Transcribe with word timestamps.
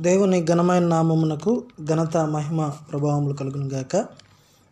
దేవుని 0.00 0.44
ఘనమైన 0.44 0.86
నామమునకు 0.86 1.64
ఘనత 1.84 2.16
మహిమ 2.16 2.70
ప్రభావములు 2.92 3.34
కలుగును 3.34 3.68
గాక. 3.68 4.06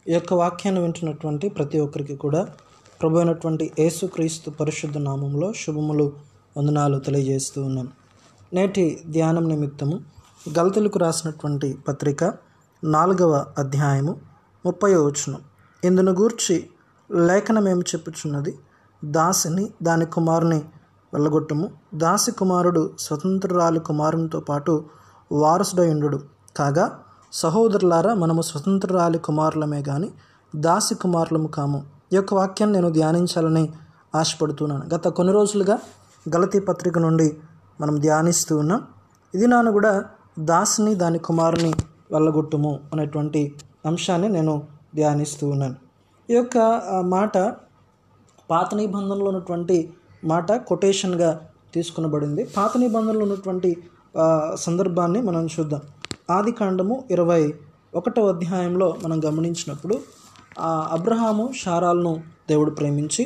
ఈ 0.08 0.12
యొక్క 0.12 0.35
వాక్యాన్ని 0.35 0.82
వింటున్నటువంటి 0.82 1.48
ప్రతి 1.48 1.80
ఒక్కరికి 1.80 2.16
కూడా 2.16 2.48
ప్రభు 3.03 3.19
అయినటువంటి 3.19 3.72
యేసుక్రీస్తు 3.79 4.50
పరిశుద్ధ 4.50 4.98
నామంలో 4.98 5.52
శుభములు 5.52 6.12
వందనాలు 6.56 6.98
తెలియజేస్తూ 6.98 7.62
ఉన్నాను 7.62 7.88
నేటి 8.54 9.00
ధ్యానం 9.10 9.48
నిమిత్తము 9.48 10.00
గలతలకు 10.58 10.99
రాసినటువంటి 10.99 11.79
పత్రిక 11.88 12.25
నాలుగవ 12.85 13.47
అధ్యాయము 13.59 14.17
ముప్పై 14.67 14.95
వచనం. 14.95 15.41
ఇందును 15.85 16.12
గూర్చి 16.12 16.66
లేఖనమేమి 17.27 17.80
చెప్పుచున్నది? 17.80 18.55
దాసిని 19.05 19.69
దాని 19.83 20.06
కుమారుని 20.06 20.61
వెళ్ళగొట్టము. 21.15 21.70
దాసి 21.95 22.33
కుమారుడు 22.33 22.91
స్వతంత్రురాలి 22.98 23.80
కుమారునితో 23.80 24.41
పాటు 24.41 24.84
వారసుడై 25.33 25.91
ఉండడు 25.91 26.20
కాగా 26.56 26.98
సహోదరులారా 27.32 28.15
మనము 28.15 28.42
స్వతంత్రురాలి 28.42 29.19
కుమారులమే 29.19 29.82
కానీ 29.82 30.12
దాసి 30.56 30.95
కుమారులము 30.95 31.48
కాము. 31.48 31.78
ఈ 32.12 32.16
యొక్క 32.16 32.34
వాక్యాన్ని 32.34 32.80
నేను 32.80 32.92
ధ్యానించాలని 32.92 33.73
ఆశపడుతున్నాను. 34.15 34.84
గత 34.95 35.09
కొన్ని 35.09 35.34
రోజులుగా 35.34 35.79
గలతీ 36.34 36.59
పత్రిక 36.59 36.98
నుండి 36.98 37.37
మనం 37.80 38.01
ధ్యానిస్తూ 38.01 38.59
ఉన్నాం. 38.59 38.80
ఇది 39.34 39.46
నాను 39.46 39.73
కూడా 39.73 40.05
దాసిని 40.38 40.95
దాని 40.95 41.18
కుమారుని 41.18 41.73
వెళ్ళగొట్టుము 42.12 42.80
అనేటువంటి 42.93 43.54
అంశాన్ని 43.87 44.29
నేను 44.29 44.62
ధ్యానిస్తూ 44.95 45.48
ఉన్నాను. 45.48 45.74
ఈ 46.30 46.34
యొక్క 46.34 46.59
మాట 47.01 47.38
పాత 48.51 48.74
నిబంధనలో 48.74 49.24
ఉన్నటువంటి 49.24 49.95
మాట 50.24 50.52
కొటేషన్గా 50.52 51.41
తీసుకునబడింది. 51.74 52.45
పాత 52.45 52.77
నిబంధనలో 52.77 53.20
ఉన్నటువంటి 53.20 53.77
సందర్భాన్ని 54.64 55.20
మనం 55.23 55.45
చూద్దాం. 55.46 55.82
ఆది 56.30 56.52
కాండము 56.52 57.04
ఇరవై 57.10 57.42
ఒకటో 57.95 58.23
అధ్యాయంలో 58.29 58.88
మనం 59.04 59.16
గమనించినప్పుడు 59.24 59.96
ఆ 60.59 60.88
అబ్రహాము 60.93 61.52
షారాలను 61.57 62.12
దేవుడు 62.48 62.70
ప్రేమించి 62.70 63.23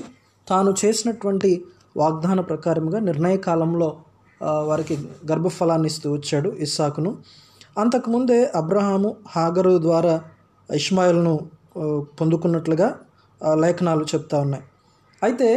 తాను 0.49 0.71
చేసినటువంటి 0.81 1.51
వాగ్దాన 1.97 2.41
ప్రకారముగా 2.41 2.99
నిర్ణయ 3.01 3.37
కాలంలో 3.37 3.97
వారికి 4.43 4.95
గర్భఫలాన్ని 5.31 5.89
ఇస్తూ 5.89 6.09
వచ్చాడు 6.13 6.49
ఇస్సాకును. 6.49 7.11
అంతకుముందే 7.79 8.39
అబ్రహాము 8.55 9.17
హాగరు 9.29 9.79
ద్వారా 9.79 10.15
ఇష్మాయిల్ను 10.75 11.35
పొందుకున్నట్లుగా 12.21 12.89
లేఖనాలు 13.55 14.05
చెప్తా 14.05 14.37
ఉన్నాయి. 14.41 14.65
అయితే 15.23 15.49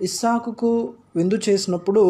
ఇస్సాకుకు 0.00 0.70
విందు 1.16 1.36
చేసినప్పుడు 1.48 2.02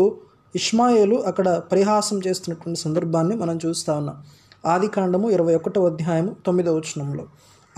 ఇష్మాయేలు 0.54 1.16
అక్కడ 1.16 1.62
పరిహాసం 1.72 2.20
చేస్తున్నటువంటి 2.26 2.80
సందర్భాన్ని 2.80 3.36
మనం 3.36 3.58
చూస్తా 3.66 3.94
ఉన్నాం. 3.94 4.16
ఆది 4.66 4.88
కాండము 4.88 5.30
ఇరవై 5.30 5.54
ఒకటో 5.54 5.86
అధ్యాయము 5.86 6.36
తొమ్మిదవ 6.46 6.76
వచనంలో. 6.76 7.24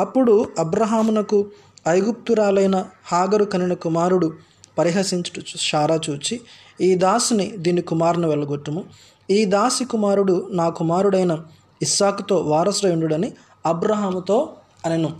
అప్పుడు 0.00 0.46
అబ్రహామునకు 0.58 1.46
ఐగుప్తురాలైన 1.88 2.84
హాగరు 3.06 3.44
కనిన 3.44 3.74
కుమారుడు 3.74 4.32
పరిహసించుట 4.78 5.44
షారా 5.56 6.00
చూచి 6.10 6.40
ఈ 6.80 6.94
దాసుని 6.94 7.46
దీని 7.56 7.82
కుమారుని 7.82 8.26
వెళ్ళగొట్టుము. 8.26 8.84
ఈ 9.30 9.44
దాసి 9.44 9.84
కుమారుడు 9.84 10.48
నా 10.50 10.68
కుమారుడైన 10.68 11.42
ఇస్సాకుతో 11.82 12.36
వారసుడైండుడని 12.36 13.32
అబ్రహాముతో 13.66 14.52
అనెను. 14.86 15.10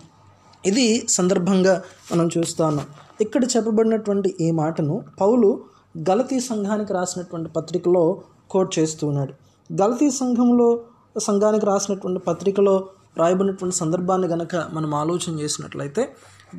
ఇది 0.67 1.07
సందర్భంగా 1.09 1.83
మనం 2.13 2.29
చూస్తాను 2.39 2.83
ఇక్కడ 3.21 3.45
చెప్పబడినటువంటి 3.45 4.37
ఈ 4.41 4.51
మాటను 4.51 5.05
పౌలు 5.21 5.61
గలతీ 6.09 6.41
సంఘానికి 6.41 6.93
రాసినటువంటి 6.93 7.49
పత్రికలో 7.57 8.03
కోట్ 8.51 8.79
చేస్తూ 8.79 9.07
ఉన్నాడు. 9.07 9.33
గలతీ 9.83 10.11
సంఘంలో 10.11 10.69
సంఘానికి 11.19 11.67
రాసినటువంటి 11.67 12.21
పత్రికలో 12.21 12.89
రాయబడినటువంటి 13.17 13.77
సందర్భాన్ని 13.77 14.29
గనక 14.29 14.57
మనం 14.73 14.95
ఆలోచన 14.95 15.33
చేసినట్లయితే 15.41 16.03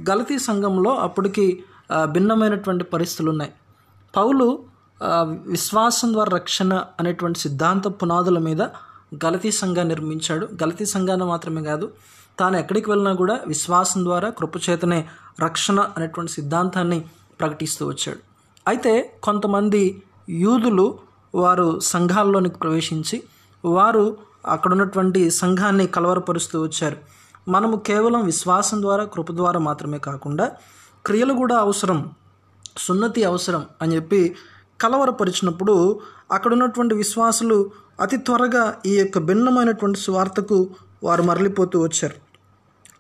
గలతీ 0.09 0.39
సంఘంలో 0.39 0.91
అప్పటికి 1.05 1.63
భిన్నమైనటువంటి 2.11 2.83
పరిస్థితులు 2.83 3.29
ఉన్నాయి. 3.29 3.51
పౌలు 4.15 4.47
విశ్వాసం 5.53 6.13
ద్వారా 6.13 6.31
రక్షణ 6.37 6.73
అనేటువంటి 6.99 7.39
సిద్ధాంత 7.39 7.87
పునాదుల 7.87 8.39
మీద 8.39 8.61
గలతీ 9.25 9.51
సంఘాన్ని 9.51 9.95
నిర్మించాడు. 9.95 10.45
గలతీ 10.63 10.85
సంఘాన్ని 10.85 11.25
మాత్రమే 11.25 11.61
కాదు 11.63 11.85
తాను 12.39 12.57
ఎక్కడికి 12.57 12.89
వెళ్ళినా 12.89 13.13
కూడా 13.21 13.39
విశ్వాసం 13.47 14.03
ద్వారా 14.03 14.29
కృపచేతనే 14.29 14.99
రక్షణ 15.41 15.79
అనేటువంటి 15.97 16.31
సిద్ధాంతాన్ని 16.31 16.99
ప్రకటిస్తూ 17.39 17.83
వచ్చాడు. 17.87 18.28
అయితే 18.67 19.19
కొంతమంది 19.23 20.03
యూదులు 20.29 20.99
వారు 21.35 21.79
సంఘాల్లోనికి 21.79 22.57
ప్రవేశించి 22.57 23.23
వారు 23.65 24.17
అక్కడ 24.45 24.71
ఉన్నటువంటి 24.71 25.29
సంఘాన్ని 25.29 25.87
కలవరపరుస్తూ 25.87 26.61
వచ్చారు. 26.61 26.97
మనము 27.47 27.77
కేవలం 27.77 28.25
విశ్వాసం 28.25 28.81
ద్వారా 28.81 29.03
కృప 29.03 29.31
ద్వారా 29.31 29.59
మాత్రమే 29.59 29.97
కాకుండా 29.97 30.51
క్రియలు 31.05 31.33
కూడా 31.33 31.57
అవసరం 31.57 32.11
సున్నతి 32.77 33.23
అవసరం 33.23 33.65
అని 33.81 33.95
చెప్పి 33.95 34.35
కలవరపరిచినప్పుడు 34.81 35.99
అక్కడ 36.31 36.53
ఉన్నటువంటి 36.53 36.95
విశ్వాసులు 36.95 37.71
అతి 37.99 38.17
త్వరగా 38.17 38.75
ఈ 38.85 38.99
యొక్క 38.99 39.17
భిన్నమైనటువంటి 39.17 39.99
స్వార్థకు 39.99 40.69
వారు 41.03 41.23
మరలిపోతూ 41.23 41.83
వచ్చారు. 41.83 42.13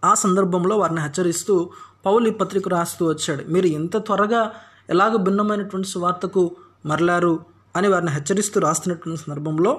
ఆ 0.05 0.13
సందర్భంలో 0.13 0.77
వారిని 0.77 1.01
హెచ్చరిస్తూ 1.01 1.69
పౌలు 2.05 2.27
ఈ 2.27 2.31
పత్రిక 2.31 2.67
రాస్తూ 2.67 3.05
వచ్చాడు. 3.05 3.43
మీరు 3.51 3.65
ఎంత 3.65 3.97
త్వరగా 3.97 4.51
ఎలాగ 4.89 5.15
భిన్నమైనటువంటి 5.27 5.87
సువార్తకు 5.87 6.43
మరలారు 6.85 7.33
అని 7.75 7.87
వారిని 7.87 8.11
హెచ్చరిస్తూ 8.11 8.57
రాస్తున్నటువంటి 8.59 9.19
సందర్భంలో 9.23 9.71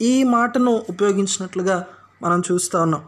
ఈ 0.00 0.14
మాటను 0.34 0.72
ఉపయోగించినట్లుగా 0.92 1.76
మనం 2.22 2.40
చూస్తూ 2.48 2.76
ఉన్నాం. 2.82 3.02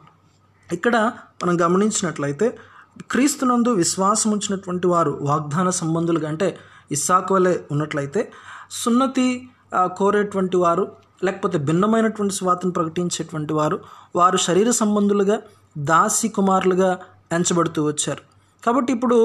ఇక్కడ 0.72 0.96
మనం 1.42 1.54
గమనించినట్లయితే 1.62 2.46
క్రీస్తునందు 3.10 3.70
విశ్వాసం 3.82 4.30
ఉంచినటువంటి 4.30 4.86
వారు 4.86 5.12
వాగ్దాన 5.22 5.70
సంబంధులుగా 5.80 6.28
అంటే 6.28 6.48
ఇస్సాకు 6.90 7.34
వలె 7.34 7.54
ఉన్నట్లయితే 7.70 8.20
సున్నతి 8.82 9.26
కోరేటువంటి 9.98 10.56
వారు 10.56 10.84
లేకపోతే 11.24 11.58
భిన్నమైనటువంటి 11.58 12.34
స్వాతను 12.34 12.72
ప్రకటించేటువంటి 12.72 13.52
వారు 13.52 13.76
వారు 14.16 14.38
శరీర 14.46 14.70
సంబంధులుగా 14.80 15.36
దాసి 15.90 16.28
కుమారులుగా 16.28 16.90
ఎంచబడుతూ 17.32 17.80
వచ్చారు. 17.86 18.22
కాబట్టి 18.62 18.90
ఇప్పుడు 18.92 19.18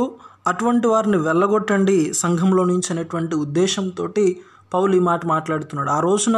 అటువంటి 0.45 0.87
వారిని 0.87 1.17
వెళ్ళగొట్టండి 1.17 2.13
సంఘంలో 2.13 2.63
నుంచి 2.63 2.89
అనేటువంటి 2.89 3.35
ఉద్దేశంతో 3.35 4.05
పౌలు 4.73 4.95
ఈ 4.95 4.99
మాట 4.99 5.21
మాట్లాడుతున్నాడు. 5.25 5.89
ఆ 5.89 5.99
రోజున 5.99 6.37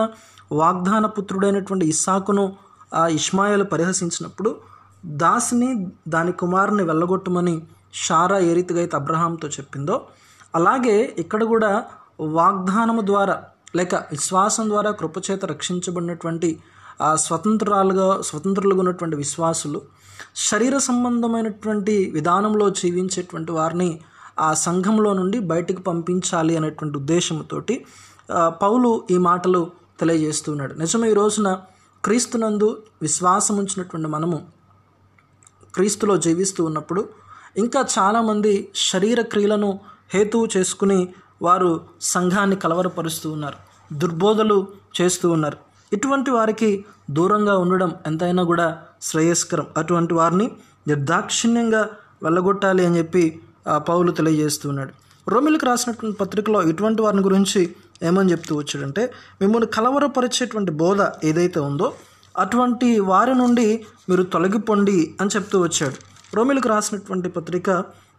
వాగ్దాన 0.52 1.06
పుత్రుడైనటువంటి 1.06 1.86
ఇస్సాకును 1.86 2.44
ఆ 2.94 3.08
ఇష్మాయిలు 3.08 3.64
పరిహసించినప్పుడు 3.64 4.50
దాసిని 5.06 5.70
దాని 6.08 6.32
కుమారుని 6.32 6.84
వెళ్ళగొట్టమని 6.84 7.56
షారా 7.94 8.38
ఏ 8.40 8.54
రీతిగా 8.54 8.80
అయితే 8.80 8.96
అబ్రహాంతో 8.96 9.48
చెప్పిందో 9.48 9.96
అలాగే 10.56 10.96
ఇక్కడ 11.20 11.44
కూడా 11.44 11.72
వాగ్దానము 12.20 13.02
ద్వారా 13.02 13.36
లేక 13.76 13.96
విశ్వాసం 14.12 14.70
ద్వారా 14.70 14.92
కృపచేత 14.92 15.46
రక్షించబడినటువంటి 15.46 16.50
స్వతంత్రాలుగా 17.24 18.22
స్వతంత్రులుగా 18.22 18.80
ఉన్నటువంటి 18.80 19.16
విశ్వాసులు 19.16 19.82
శరీర 20.36 20.78
సంబంధమైనటువంటి 20.78 22.12
విధానంలో 22.12 22.70
జీవించేటువంటి 22.70 23.52
వారిని 23.52 23.90
ఆ 24.40 24.54
సంఘంలో 24.54 25.14
నుండి 25.14 25.40
బయటకు 25.40 25.82
పంపించాలి 25.82 26.58
అనేటువంటి 26.58 26.98
ఉద్దేశంతోటి 26.98 27.86
పౌలు 28.62 28.90
ఈ 29.12 29.18
మాటలు 29.18 29.62
తెలియజేస్తున్నాడు 30.00 30.74
నిజమే 30.74 31.12
ఈ 31.12 31.14
రోజున 31.14 31.50
క్రీస్తునందు 32.04 32.84
విశ్వాసం 33.02 33.58
ఉంచినటువంటి 33.58 34.08
మనము 34.08 34.38
క్రీస్తులో 35.74 36.18
జీవిస్తూ 36.18 36.66
ఉన్నప్పుడు 36.66 37.02
ఇంకా 37.58 37.86
చాలామంది 38.00 38.54
శరీర 38.76 39.22
క్రియలను 39.22 39.80
హేతువు 40.14 40.48
చేసుకుని 40.58 41.00
వారు 41.42 41.72
సంఘాన్ని 42.02 42.56
కలవరపరుస్తూ 42.56 43.32
ఉన్నారు 43.32 43.60
దుర్బోధలు 43.94 44.68
చేస్తూ 45.02 45.30
ఉన్నారు. 45.30 45.58
ఇటువంటి 45.92 46.32
వారికి 46.32 46.70
దూరంగా 47.10 47.58
ఉండడం 47.58 47.94
ఎంతైనా 48.08 48.44
కూడా 48.44 48.68
శ్రేయస్కరం. 49.02 49.66
అటువంటి 49.78 50.14
వారిని 50.14 50.48
నిర్దాక్షిణ్యంగా 50.88 51.82
వెళ్ళగొట్టాలి 52.24 52.86
అని 52.86 52.98
చెప్పి 52.98 53.24
ఆ, 53.68 53.78
పౌలు 53.88 54.12
తెలియజేస్తున్నాడు 54.12 54.92
రోమిలకు 55.28 55.66
రాసినటువంటి 55.66 56.18
పత్రికలో 56.18 56.60
ఇటువంటి 56.64 57.02
వారిని 57.02 57.22
గురించి 57.22 57.62
ఏమని 58.02 58.32
చెప్తూ 58.32 58.56
వచ్చాడంటే 58.56 59.04
మిమ్మల్ని 59.42 59.68
కలవరపరిచేటువంటి 59.68 60.72
బోధ 60.80 61.02
ఏదైతే 61.24 61.60
ఉందో 61.62 61.88
అటువంటి 62.36 62.90
వారి 63.04 63.34
నుండి 63.34 63.68
మీరు 64.10 64.24
తొలగిపోండి 64.26 64.98
అని 65.22 65.30
చెప్తూ 65.30 65.58
వచ్చాడు. 65.62 65.98
రోమిలకు 66.34 66.68
రాసినటువంటి 66.68 67.30
పత్రిక 67.30 67.70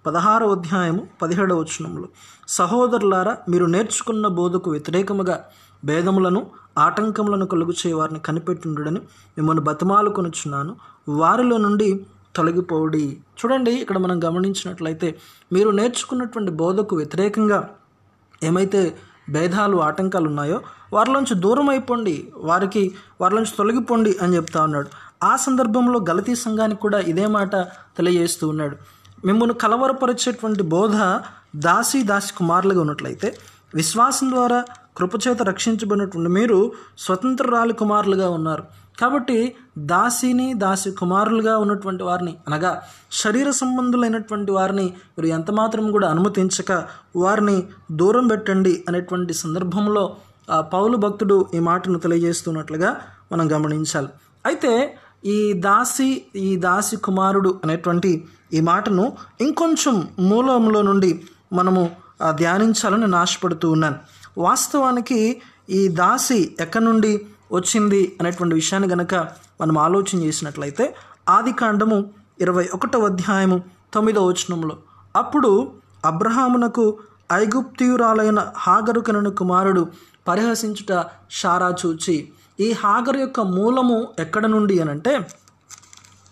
పదహారో 0.05 0.47
అధ్యాయము 0.53 1.03
పదిహేడవ 1.21 1.59
వచనంలో 1.59 2.07
సహోదరులారా 2.49 3.37
మీరు 3.49 3.67
నేర్చుకున్న 3.67 4.27
బోధకు 4.37 4.71
వ్యతిరేకముగా 4.71 5.37
భేదములను 5.85 6.47
ఆటంకములను 6.79 7.47
కలుగు 7.47 7.95
వారిని 7.95 8.21
కనిపెట్టుండడని 8.21 9.01
మిమ్మల్ని 9.37 9.63
బతిమాలుకొనుచున్నాను 9.65 10.77
వారిలో 11.09 11.57
నుండి 11.57 12.07
తొలగిపోడి. 12.37 13.17
చూడండి 13.39 13.71
ఇక్కడ 13.71 13.99
మనం 13.99 14.25
గమనించినట్లయితే 14.25 15.19
మీరు 15.53 15.71
నేర్చుకున్నటువంటి 15.71 16.51
బోధకు 16.51 16.97
వ్యతిరేకంగా 16.97 17.69
ఏమైతే 18.43 18.97
భేదాలు 19.31 19.77
ఆటంకాలు 19.77 20.27
ఉన్నాయో 20.29 20.61
వారిలోంచి 20.93 21.35
దూరం 21.35 21.69
అయిపోండి 21.69 22.33
వారికి 22.37 22.95
వారిలోంచి 23.21 23.53
తొలగిపోండి 23.59 24.17
అని 24.23 24.37
చెప్తా 24.37 24.63
ఉన్నాడు. 24.63 24.89
ఆ 25.25 25.37
సందర్భంలో 25.37 26.01
గలతీ 26.09 26.35
సంఘానికి 26.35 26.81
కూడా 26.81 26.99
ఇదే 26.99 27.27
మాట 27.27 27.57
తెలియజేస్తూ 27.97 28.49
ఉన్నాడు. 28.49 28.77
మిమ్మల్ని 29.25 29.55
కలవరపరిచేటువంటి 29.55 30.63
బోధ 30.63 30.97
దాసి 31.57 32.03
దాసి 32.03 32.35
కుమారులుగా 32.35 32.81
ఉన్నట్లయితే 32.81 33.37
విశ్వాసం 33.75 34.31
ద్వారా 34.31 34.65
కృపచేత 34.97 35.43
రక్షించబడినటువంటి 35.43 36.31
మీరు 36.31 36.73
స్వతంత్రరాలు 36.99 37.73
కుమారులుగా 37.73 38.31
ఉన్నారు. 38.31 38.65
కాబట్టి 39.01 39.55
దాసిని 39.79 40.55
దాసి 40.55 40.91
కుమారులుగా 40.91 41.59
ఉన్నటువంటి 41.59 42.03
వారిని 42.03 42.35
అనగా 42.49 42.83
శరీర 43.13 43.51
సంబంధులైనటువంటి 43.51 44.53
వారిని 44.53 44.85
మీరు 44.85 45.27
ఎంతమాత్రం 45.27 45.93
కూడా 45.93 46.11
అనుమతించక 46.11 46.73
వారిని 47.17 47.63
దూరం 47.93 48.27
పెట్టండి 48.27 48.85
అనేటువంటి 48.89 49.35
సందర్భంలో 49.35 50.17
ఆ 50.51 50.61
పౌలు 50.61 50.97
భక్తుడు 50.97 51.47
ఈ 51.55 51.59
మాటను 51.59 51.99
తెలియజేస్తున్నట్లుగా 51.99 52.97
మనం 53.33 53.53
గమనించాలి. 53.53 54.09
అయితే 54.47 54.97
ఈ 55.25 55.53
దాసి 55.53 56.23
ఈ 56.37 56.57
దాసి 56.57 56.97
కుమారుడు 56.97 57.61
అనేటువంటి 57.65 58.25
ఈ 58.53 58.61
మాటను 58.61 59.13
ఇంకొంచెం 59.41 60.09
మూలంలో 60.21 60.83
నుండి 60.83 61.23
మనము 61.53 61.91
ధ్యానించాలని 62.31 63.01
నేను 63.01 63.17
ఆశపడుతూ 63.17 63.71
ఉన్నాను. 63.71 63.97
వాస్తవానికి 64.39 65.43
ఈ 65.71 65.89
దాసి 65.89 66.57
ఎక్కడి 66.61 66.85
నుండి 66.85 67.27
వచ్చింది 67.53 68.17
అనేటువంటి 68.21 68.55
విషయాన్ని 68.55 68.89
గనక 68.89 69.15
మనం 69.61 69.79
ఆలోచన 69.79 70.23
చేసినట్లయితే 70.23 70.95
ఆది 71.29 71.53
కాండము 71.53 72.11
ఇరవై 72.41 72.65
ఒకటవ 72.75 73.07
అధ్యాయము 73.07 73.63
తొమ్మిదవ 73.95 74.27
వచనంలో 74.27 74.77
అప్పుడు 75.17 75.73
అబ్రహామునకు 76.05 76.99
ఐగుప్తియురాలైన 77.33 78.53
హాగరు 78.57 79.01
కనున 79.01 79.29
కుమారుడు 79.29 79.87
పరిహసించుట 80.29 81.05
షారా 81.31 81.75
చూచి 81.87 82.33
ఈ 82.61 82.73
హాగరు 82.73 83.19
యొక్క 83.19 83.41
మూలము 83.41 84.09
ఎక్కడ 84.19 84.47
నుండి 84.47 84.81
అనంటే 84.81 85.29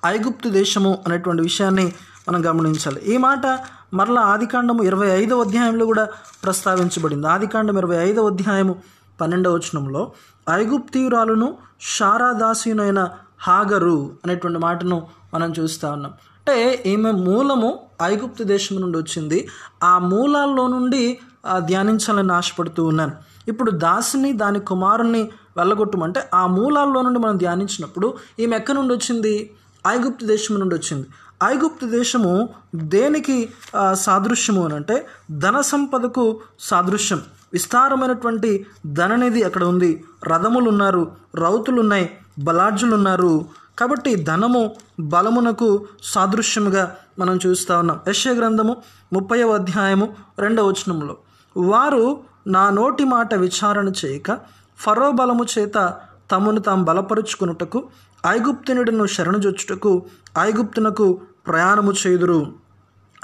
ఐగుప్తు 0.07 0.49
దేశము 0.49 0.99
అనేటువంటి 1.07 1.43
విషయాన్ని 1.43 1.93
మనం 2.29 2.51
గమనించాలి. 2.51 3.01
ఈ 3.01 3.17
మాట 3.17 3.47
మరలా 3.95 4.21
ఆదికాండము 4.21 4.83
ఇరవై 4.83 5.09
ఐదవ 5.09 5.41
అధ్యాయంలో 5.41 5.87
కూడా 5.87 6.09
ప్రస్తావించబడింది. 6.45 7.27
ఆదికాండం 7.27 7.79
ఇరవై 7.79 7.97
ఐదవ 7.97 8.27
అధ్యాయము 8.27 8.77
పన్నెండవ 9.21 9.55
వచనంలో 9.55 10.13
ఐగుప్తీయురాలను 10.51 11.55
శారాదాసీనైన 11.81 13.09
హాగరు 13.41 14.11
అనేటువంటి 14.25 14.59
మాటను 14.59 15.09
మనం 15.35 15.53
చూస్తూ 15.59 15.91
ఉన్నాం. 15.91 16.13
అంటే 16.13 16.83
ఈమె 16.87 17.11
మూలము 17.11 17.79
ఐగుప్తు 18.03 18.45
దేశం 18.45 18.81
నుండి 18.81 18.99
వచ్చింది. 18.99 19.49
ఆ 19.83 19.99
మూలాల్లో 19.99 20.69
నుండి 20.69 21.19
ధ్యానించాలని 21.59 22.33
ఆశపడుతూ 22.33 22.85
ఉన్నాను. 22.85 23.13
ఇప్పుడు 23.49 23.71
దాసిని 23.71 24.33
దాని 24.33 24.61
కుమారుణ్ణి 24.61 25.31
వెళ్ళగొట్టమంటే 25.57 26.31
ఆ 26.35 26.47
మూలాల్లో 26.47 27.03
నుండి 27.03 27.19
మనం 27.19 27.37
ధ్యానించినప్పుడు 27.37 28.15
ఈమె 28.39 28.57
ఎక్కడి 28.57 28.79
నుండి 28.79 28.95
వచ్చింది? 28.95 29.51
ఐగుప్తు 29.89 30.27
దేశం 30.27 30.61
నుండి 30.61 30.75
వచ్చింది. 30.75 31.07
ఐగుప్తు 31.43 31.87
దేశము 31.87 32.33
దేనికి 32.93 33.37
సాదృశ్యము 33.95 34.65
అని 34.65 34.75
అంటే 34.75 34.97
ధన 35.39 35.61
సంపదకు 35.61 36.25
సాదృశ్యం. 36.61 37.21
విస్తారమైనటువంటి 37.53 38.51
ధననిధి 38.87 39.43
అక్కడ 39.43 39.65
ఉంది. 39.65 40.05
రథములు 40.25 40.69
ఉన్నారు 40.71 41.03
రౌతులు 41.35 41.81
ఉన్నాయి 41.81 42.07
బలార్జులు 42.39 42.95
ఉన్నారు 42.95 43.33
కాబట్టి 43.79 44.17
ధనము 44.29 44.63
బలమునకు 45.01 45.69
సాదృశ్యముగా 46.03 46.85
మనం 47.19 47.39
చూస్తూ 47.47 47.79
ఉన్నాం. 47.79 48.01
యశ్య 48.09 48.35
గ్రంథము 48.35 48.75
ముప్పైవ 49.13 49.51
అధ్యాయము 49.53 50.07
రెండవ 50.39 50.67
వచనంలో 50.69 51.17
వారు 51.57 52.05
నా 52.47 52.71
నోటి 52.71 53.05
మాట 53.05 53.35
విచారణ 53.35 53.89
చేయక 54.01 54.31
ఫరో 54.79 55.11
బలము 55.11 55.47
చేత 55.59 55.77
తమను 56.31 56.61
తాము 56.61 56.85
బలపరుచుకున్నటకు 56.85 57.79
ఐగుప్తునుడును 58.27 59.07
శరణుజొచ్చుటకు 59.07 59.93
ఐగుప్తునకు 60.39 61.07
ప్రయాణము 61.47 61.93
చేయుదురు. 62.07 62.53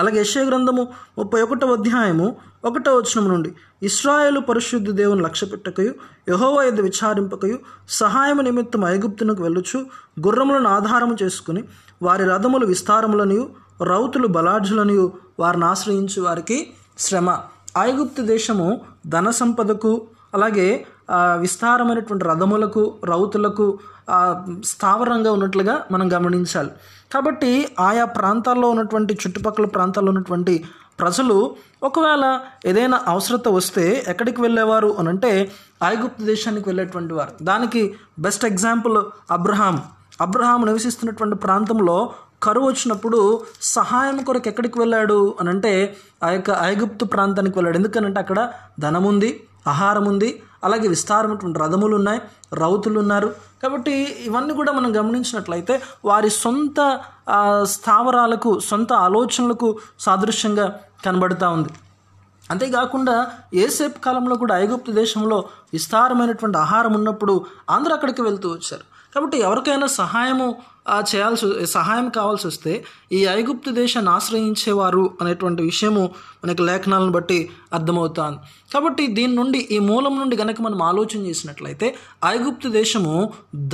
అలాగే 0.01 0.21
యశ్య 0.21 0.45
గ్రంథము 0.45 0.89
ముప్పై 1.19 1.43
ఒకటవ 1.43 1.73
అధ్యాయము 1.73 2.37
ఒకటో 2.65 2.97
వచనం 2.97 3.29
నుండి 3.29 3.55
ఇస్రాయేలు 3.83 4.41
పరిశుద్ధ 4.41 4.91
దేవుని 4.91 5.23
లక్ష్య 5.23 5.47
పెట్టకయు 5.47 5.95
యహోవా 6.29 6.63
విచారింపకయు 6.63 7.59
సహాయము 7.89 8.43
నిమిత్తం 8.43 8.85
ఐగుప్తునకు 8.85 9.43
వెళ్ళుచు 9.43 9.81
గుర్రములను 10.27 10.69
ఆధారము 10.69 11.17
చేసుకుని 11.23 11.65
వారి 12.03 12.25
రథములు 12.25 12.67
విస్తారములనియు 12.67 13.51
రౌతులు 13.83 14.27
బలాఢ్యులనియు 14.27 15.13
వారిని 15.41 15.65
ఆశ్రయించి 15.65 16.21
వారికి 16.21 16.71
శ్రమ. 16.99 17.39
ఐగుప్తు 17.79 18.23
దేశము 18.23 18.81
ధన 19.07 19.31
సంపదకు 19.31 20.07
అలాగే 20.35 20.87
విస్తారమైనటువంటి 21.13 22.25
రథములకు 22.25 22.95
రౌతులకు 23.05 23.79
స్థావరంగా 24.65 25.33
ఉన్నట్లుగా 25.33 25.83
మనం 25.91 26.13
గమనించాలి. 26.13 26.71
కాబట్టి 27.15 27.69
ఆయా 27.81 28.05
ప్రాంతాల్లో 28.05 28.71
ఉన్నటువంటి 28.71 29.15
చుట్టుపక్కల 29.15 29.65
ప్రాంతాల్లో 29.65 30.11
ఉన్నటువంటి 30.11 30.65
ప్రజలు 30.99 31.57
ఒకవేళ 31.83 32.41
ఏదైనా 32.67 33.01
అవసరత 33.09 33.49
వస్తే 33.49 34.05
ఎక్కడికి 34.09 34.41
వెళ్ళేవారు 34.41 34.97
అని 34.99 35.09
అంటే 35.09 35.53
ఐగుప్తు 35.85 36.23
దేశానికి 36.23 36.69
వెళ్ళేటువంటి 36.69 37.15
వారు. 37.15 37.45
దానికి 37.45 37.95
బెస్ట్ 38.19 38.45
ఎగ్జాంపుల్ 38.45 38.99
అబ్రహాం. 39.31 39.83
అబ్రహాం 40.21 40.67
నివసిస్తున్నటువంటి 40.67 41.37
ప్రాంతంలో 41.37 42.13
కరువు 42.43 42.67
వచ్చినప్పుడు 42.67 43.41
సహాయం 43.63 44.23
కొరకు 44.23 44.49
ఎక్కడికి 44.49 44.79
వెళ్ళాడు 44.79 45.35
అని 45.41 45.51
అంటే 45.51 45.97
ఆ 46.25 46.31
యొక్క 46.31 46.51
ఐగుప్తు 46.61 47.05
ప్రాంతానికి 47.05 47.59
వెళ్ళాడు. 47.59 47.77
ఎందుకనంటే 47.77 48.21
అక్కడ 48.21 48.49
ధనం 48.81 49.05
ఉంది 49.05 49.41
ఆహారం 49.67 50.05
ఉంది 50.05 50.43
అలాగే 50.67 50.89
విస్తారమైనటువంటి 50.95 51.59
రథములు 51.65 51.95
ఉన్నాయి 52.01 52.21
రౌతులు 52.63 52.99
ఉన్నారు 53.05 53.29
కాబట్టి 53.63 53.95
ఇవన్నీ 54.29 54.53
కూడా 54.61 54.73
మనం 54.73 54.91
గమనించినట్లయితే 54.99 55.75
వారి 56.11 56.31
సొంత 56.43 56.79
స్థావరాలకు 57.75 58.51
సొంత 58.71 58.93
ఆలోచనలకు 59.07 59.69
సాదృశ్యంగా 60.07 60.67
కనబడుతూ 61.05 61.47
ఉంది. 61.57 61.71
అంతేకాకుండా 62.51 63.17
ఏసేపు 63.55 63.99
కాలంలో 63.99 64.35
కూడా 64.37 64.55
ఐగుప్తు 64.63 64.93
దేశంలో 64.93 65.39
విస్తారమైనటువంటి 65.73 66.59
ఆహారం 66.59 66.95
ఉన్నప్పుడు 66.95 67.35
అందరూ 67.71 67.95
అక్కడికి 67.95 68.23
వెళ్తూ 68.23 68.49
వచ్చారు. 68.55 68.85
కాబట్టి 69.15 69.37
ఎవరికైనా 69.47 69.87
సహాయము 70.01 70.47
చేయాల్సి 71.11 71.47
సహాయం 71.67 72.09
కావాల్సి 72.09 72.47
వస్తే 72.47 72.73
ఈ 73.13 73.21
ఐగుప్తు 73.27 73.71
దేశాన్ని 73.71 74.11
ఆశ్రయించేవారు 74.11 75.05
అనేటువంటి 75.21 75.63
విషయము 75.63 76.03
మనకి 76.43 76.63
లేఖనాలను 76.63 77.13
బట్టి 77.13 77.39
అర్థమవుతాను. 77.73 78.37
కాబట్టి 78.73 79.07
దీని 79.07 79.35
నుండి 79.35 79.61
ఈ 79.77 79.79
మూలం 79.79 80.15
నుండి 80.21 80.37
కనుక 80.37 80.61
మనం 80.61 80.83
ఆలోచన 80.83 81.21
చేసినట్లయితే 81.29 81.89
ఐగుప్తు 82.27 82.69
దేశము 82.69 83.15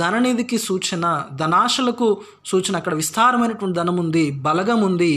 ధననిధికి 0.01 0.57
సూచన 0.57 1.05
ధనాశలకు 1.33 2.09
సూచన 2.45 2.75
అక్కడ 2.75 2.93
విస్తారమైనటువంటి 2.93 3.79
ధనం 3.79 3.99
ఉంది 4.05 4.25
బలగం 4.47 4.81
ఉంది 4.81 5.13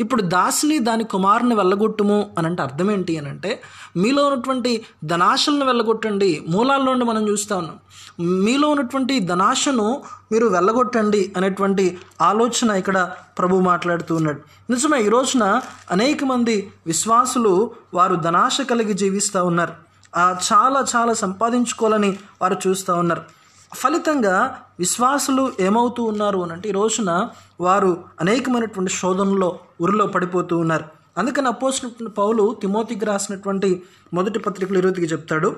ఇప్పుడు 0.00 0.22
దాసిని 0.22 0.78
దాని 0.78 1.04
కుమారుని 1.04 1.54
వెళ్ళగొట్టుము 1.54 2.30
అని 2.38 2.46
అంటే 2.46 2.62
అర్థం 2.62 2.90
ఏంటి 2.90 3.18
అని 3.18 3.28
అంటే 3.28 3.62
మీలో 3.96 4.24
ఉన్నటువంటి 4.24 4.84
ధనాశలను 5.04 5.66
వెళ్ళగొట్టండి. 5.66 6.44
మూలాల్లో 6.48 6.92
నుండి 6.92 7.04
మనం 7.04 7.28
చూస్తా 7.28 7.56
ఉన్నాం. 7.56 7.76
మీలో 8.20 8.68
ఉన్నటువంటి 8.68 9.20
ధనాశను 9.20 10.02
మీరు 10.32 10.46
వెళ్ళగొట్టండి 10.46 11.32
అనేటువంటి 11.36 11.98
ఆలోచన 12.20 12.70
ఇక్కడ 12.70 13.10
ప్రభు 13.38 13.56
మాట్లాడుతూ 13.56 14.14
ఉన్నాడు. 14.14 14.40
నిజమే 14.72 15.02
ఈ 15.02 15.08
రోజున 15.08 15.60
అనేక 15.90 16.24
మంది 16.24 16.72
విశ్వాసులు 16.86 17.70
వారు 17.94 18.14
ధనాశ 18.14 18.60
కలిగి 18.60 18.92
జీవిస్తూ 18.92 19.44
ఉన్నారు. 19.44 19.72
ఆ 20.16 20.36
చాలా 20.52 20.84
చాలా 20.96 21.12
సంపాదించుకోవాలని 21.12 22.18
వారు 22.42 22.56
చూస్తూ 22.66 22.94
ఉన్నారు. 22.94 23.35
ఫలితంగా 23.74 24.60
విశ్వాసులు 24.78 25.52
ఏమవుతూ 25.60 26.02
ఉన్నారు 26.04 26.38
అని 26.38 26.52
అంటే 26.52 26.68
ఈ 26.68 26.72
రోజున 26.72 27.28
వారు 27.60 28.04
అనేకమైనటువంటి 28.20 28.92
శోధనలో 28.92 29.58
ఉరిలో 29.80 30.06
పడిపోతూ 30.06 30.58
ఉన్నారు. 30.58 30.84
అందుకని 31.18 31.48
అపోసినటువంటి 31.48 32.14
పౌలు 32.14 32.56
తిమోతికి 32.60 33.04
రాసినటువంటి 33.04 33.82
మొదటి 34.14 34.38
పత్రికలు 34.38 34.78
ఇరుతికి 34.78 35.06
చెప్తాడు. 35.06 35.56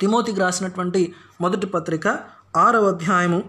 తిమోతికి 0.00 0.40
రాసినటువంటి 0.40 1.14
మొదటి 1.40 1.66
పత్రిక 1.66 2.18
ఆరవ 2.56 2.88
అధ్యాయము 2.88 3.42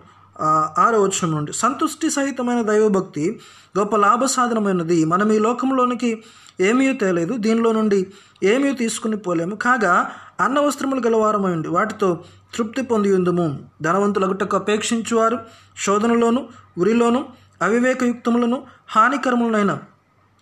ఆరో 0.77 1.01
వచనం 1.01 1.31
నుండి. 1.31 1.53
సంతుష్టి 1.53 2.09
సహితమైన 2.09 2.61
దైవభక్తి 2.61 3.39
గొప్ప 3.79 3.95
లాభసాధనమైనది 3.95 5.05
మనం 5.05 5.31
ఈ 5.31 5.39
లోకంలోనికి 5.39 6.23
ఏమీ 6.59 6.93
తేలేదు. 6.93 7.33
దీనిలో 7.38 7.71
నుండి 7.71 8.07
ఏమీ 8.43 8.73
తీసుకుని 8.73 9.17
పోలేము. 9.17 9.55
కాగా 9.55 10.11
అన్న 10.39 10.59
వస్త్రములు 10.59 11.01
గలవారమై 11.07 11.51
ఉండి 11.51 11.69
వాటితో 11.69 12.23
తృప్తి 12.55 12.81
పొందియుందుము. 12.81 13.60
ధనవంతులగుటకు 13.81 14.58
అపేక్షించువారు 14.58 15.39
శోధనలోను 15.86 16.48
ఉరిలోను 16.77 17.25
అవివేకయుక్తములను 17.62 18.63
హానికరములనైన 18.89 19.77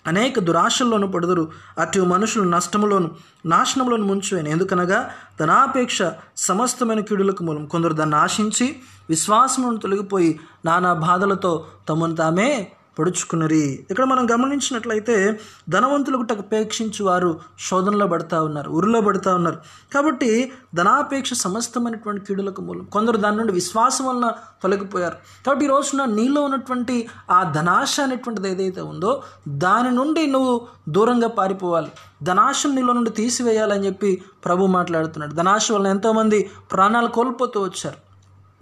అనేక 0.07 0.39
దురాశల్లోనూ 0.39 1.07
పడుదురు. 1.07 1.51
అటు 1.77 1.99
మనుషులు 1.99 2.49
నష్టములోను 2.49 3.11
నాశనములను 3.45 4.03
ముంచువేను. 4.03 4.49
ఎందుకనగా 4.49 5.09
ధనాపేక్ష 5.39 5.99
సమస్తమైన 6.37 6.99
కీడులకు 6.99 7.43
మూలం. 7.43 7.65
కొందరు 7.65 7.93
దాన్ని 7.93 8.15
ఆశించి 8.15 8.75
విశ్వాసమును 9.09 9.77
తొలగిపోయి 9.77 10.39
నానా 10.65 10.93
బాధలతో 10.93 11.65
తమను 11.89 12.15
తామే 12.15 12.71
పొడుచుకున్నరి 12.99 13.63
ఇక్కడ 13.91 14.05
మనం 14.05 14.25
గమనించినట్లయితే 14.31 15.39
ధనవంతులకు 15.69 16.25
అపేక్షించి 16.45 17.03
వారు 17.03 17.31
శోధనలో 17.67 18.07
పడతా 18.07 18.41
ఉన్నారు 18.43 18.69
ఉరిలో 18.71 19.01
పడతా 19.01 19.35
ఉన్నారు. 19.35 19.59
కాబట్టి 19.93 20.51
ధనాపేక్ష 20.75 21.33
సమస్తమైనటువంటి 21.33 22.25
కీడులకు 22.25 22.61
మూలం. 22.61 22.85
కొందరు 22.85 23.17
దాని 23.17 23.37
నుండి 23.37 23.53
విశ్వాసం 23.53 24.05
వలన 24.05 24.33
తొలగిపోయారు. 24.63 25.17
కాబట్టి 25.45 25.65
ఈ 25.65 25.69
రోజున 25.69 26.05
నీలో 26.05 26.41
ఉన్నటువంటి 26.41 26.97
ఆ 27.29 27.39
ధనాశ 27.55 27.95
అనేటువంటిది 27.99 28.51
ఏదైతే 28.51 28.81
ఉందో 28.81 29.23
దాని 29.47 29.91
నుండి 29.91 30.27
నువ్వు 30.27 30.53
దూరంగా 30.89 31.27
పారిపోవాలి. 31.27 31.91
ధనాశం 32.23 32.75
నీలో 32.75 32.93
నుండి 32.93 33.09
తీసివేయాలని 33.09 33.85
చెప్పి 33.85 34.21
ప్రభు 34.45 34.65
మాట్లాడుతున్నాడు. 34.77 35.33
ధనాశ 35.33 35.71
వలన 35.71 35.87
ఎంతోమంది 35.87 36.49
ప్రాణాలు 36.71 37.07
కోల్పోతూ 37.07 37.61
వచ్చారు. 37.61 38.08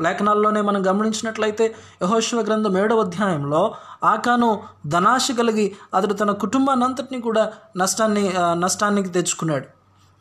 లేఖనాల్లోనే 0.02 0.62
మనం 0.62 0.88
గమనించినట్లయితే 0.88 1.76
యహోశివ 2.02 2.42
గ్రంథం 2.42 2.78
ఏడవ 2.78 3.02
అధ్యాయంలో 3.02 3.76
ఆకాను 4.04 4.64
ధనాశ 4.88 5.28
కలిగి 5.32 5.76
అతడు 5.94 6.14
తన 6.14 6.32
కుటుంబాన్ని 6.32 7.22
కూడా 7.22 7.54
నష్టాన్ని 7.78 8.34
నష్టానికి 8.38 9.10
తెచ్చుకున్నాడు. 9.10 9.68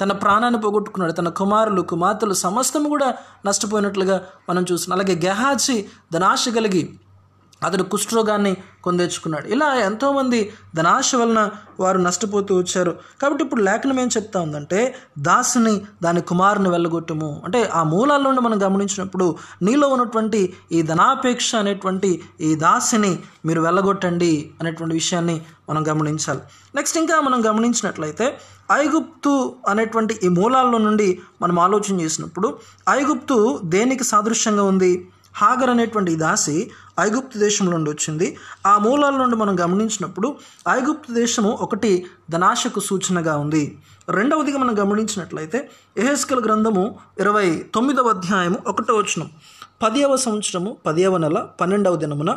తన 0.01 0.13
ప్రాణాన్ని 0.13 0.61
పోగొట్టుకున్నాడు. 0.61 1.13
తన 1.13 1.29
కుమారులు 1.29 1.83
కుమార్తెలు 1.83 2.35
సమస్తము 2.35 2.89
కూడా 2.89 3.15
నష్టపోయినట్లుగా 3.47 4.25
మనం 4.49 4.65
చూస్తున్నాం. 4.73 5.01
అలాగే 5.01 5.21
గెహాజీ 5.21 5.87
ధనాశ 6.13 6.49
కలిగి 6.49 6.99
అతడు 7.63 7.83
కుష్ఠరోగాన్ని 7.83 8.57
కొందెచ్చుకున్నాడు 8.85 9.47
ఇలా 9.47 9.75
ఎంతోమంది 9.75 10.53
ధనాశ 10.77 11.15
వలన 11.15 11.51
వారు 11.81 11.99
నష్టపోతూ 11.99 12.59
వచ్చారు. 12.59 12.97
కాబట్టి 13.23 13.45
ఇప్పుడు 13.45 13.63
లేఖనం 13.63 14.01
ఏం 14.01 14.07
చెప్తా 14.07 14.41
ఉందంటే 14.41 14.95
దాసుని 15.19 15.83
దాని 16.03 16.21
కుమారుని 16.21 16.69
వెళ్ళగొట్టము. 16.69 17.43
అంటే 17.45 17.65
ఆ 17.65 17.83
మూలాల్లో 17.83 18.31
నుండి 18.31 18.43
మనం 18.43 18.63
గమనించినప్పుడు 18.63 19.37
నీలో 19.63 19.89
ఉన్నటువంటి 19.89 20.53
ఈ 20.73 20.83
ధనాపేక్ష 20.83 21.55
అనేటువంటి 21.55 22.23
ఈ 22.41 22.55
దాసిని 22.55 23.19
మీరు 23.45 23.61
వెళ్ళగొట్టండి 23.61 24.51
అనేటువంటి 24.61 24.95
విషయాన్ని 24.95 25.43
మనం 25.71 25.89
గమనించాలి. 25.89 26.41
నెక్స్ట్ 26.75 26.99
ఇంకా 26.99 27.21
మనం 27.21 27.47
గమనించినట్లయితే 27.47 28.39
ఐగుప్తు 28.73 29.57
అనేటువంటి 29.69 30.19
ఈ 30.23 30.29
మూలాల్లో 30.29 30.79
నుండి 30.79 31.21
మనం 31.43 31.59
ఆలోచన 31.59 32.01
చేసినప్పుడు 32.01 32.59
ఐగుప్తు 32.91 33.61
దేనికి 33.65 34.05
సాదృశ్యంగా 34.05 34.63
ఉంది? 34.63 35.09
హాగర్ 35.37 35.71
అనేటువంటి 35.71 36.13
ఈ 36.13 36.17
దాసి 36.17 36.71
ఐగుప్తు 37.01 37.39
దేశం 37.39 37.67
నుండి 37.71 37.91
వచ్చింది. 37.91 38.37
ఆ 38.67 38.79
మూలాల 38.79 39.17
నుండి 39.17 39.37
మనం 39.37 39.61
గమనించినప్పుడు 39.61 40.37
ఐగుప్తు 40.69 41.13
దేశము 41.13 41.59
ఒకటి 41.61 42.07
ధనాశకు 42.31 42.81
సూచనగా 42.81 43.37
ఉంది. 43.37 43.79
రెండవదిగా 44.09 44.59
మనం 44.59 44.75
గమనించినట్లయితే 44.79 45.71
ఎహెస్కల్ 45.97 46.45
గ్రంథము 46.45 46.99
ఇరవై 47.21 47.65
తొమ్మిదవ 47.75 48.09
అధ్యాయము 48.09 48.59
ఒకటో 48.67 48.95
వచనం. 48.95 49.31
పదియవ 49.83 50.17
సంవత్సరము 50.17 50.77
పదియవ 50.87 51.17
నెల 51.17 51.47
పన్నెండవ 51.61 51.97
దినమున 51.97 52.31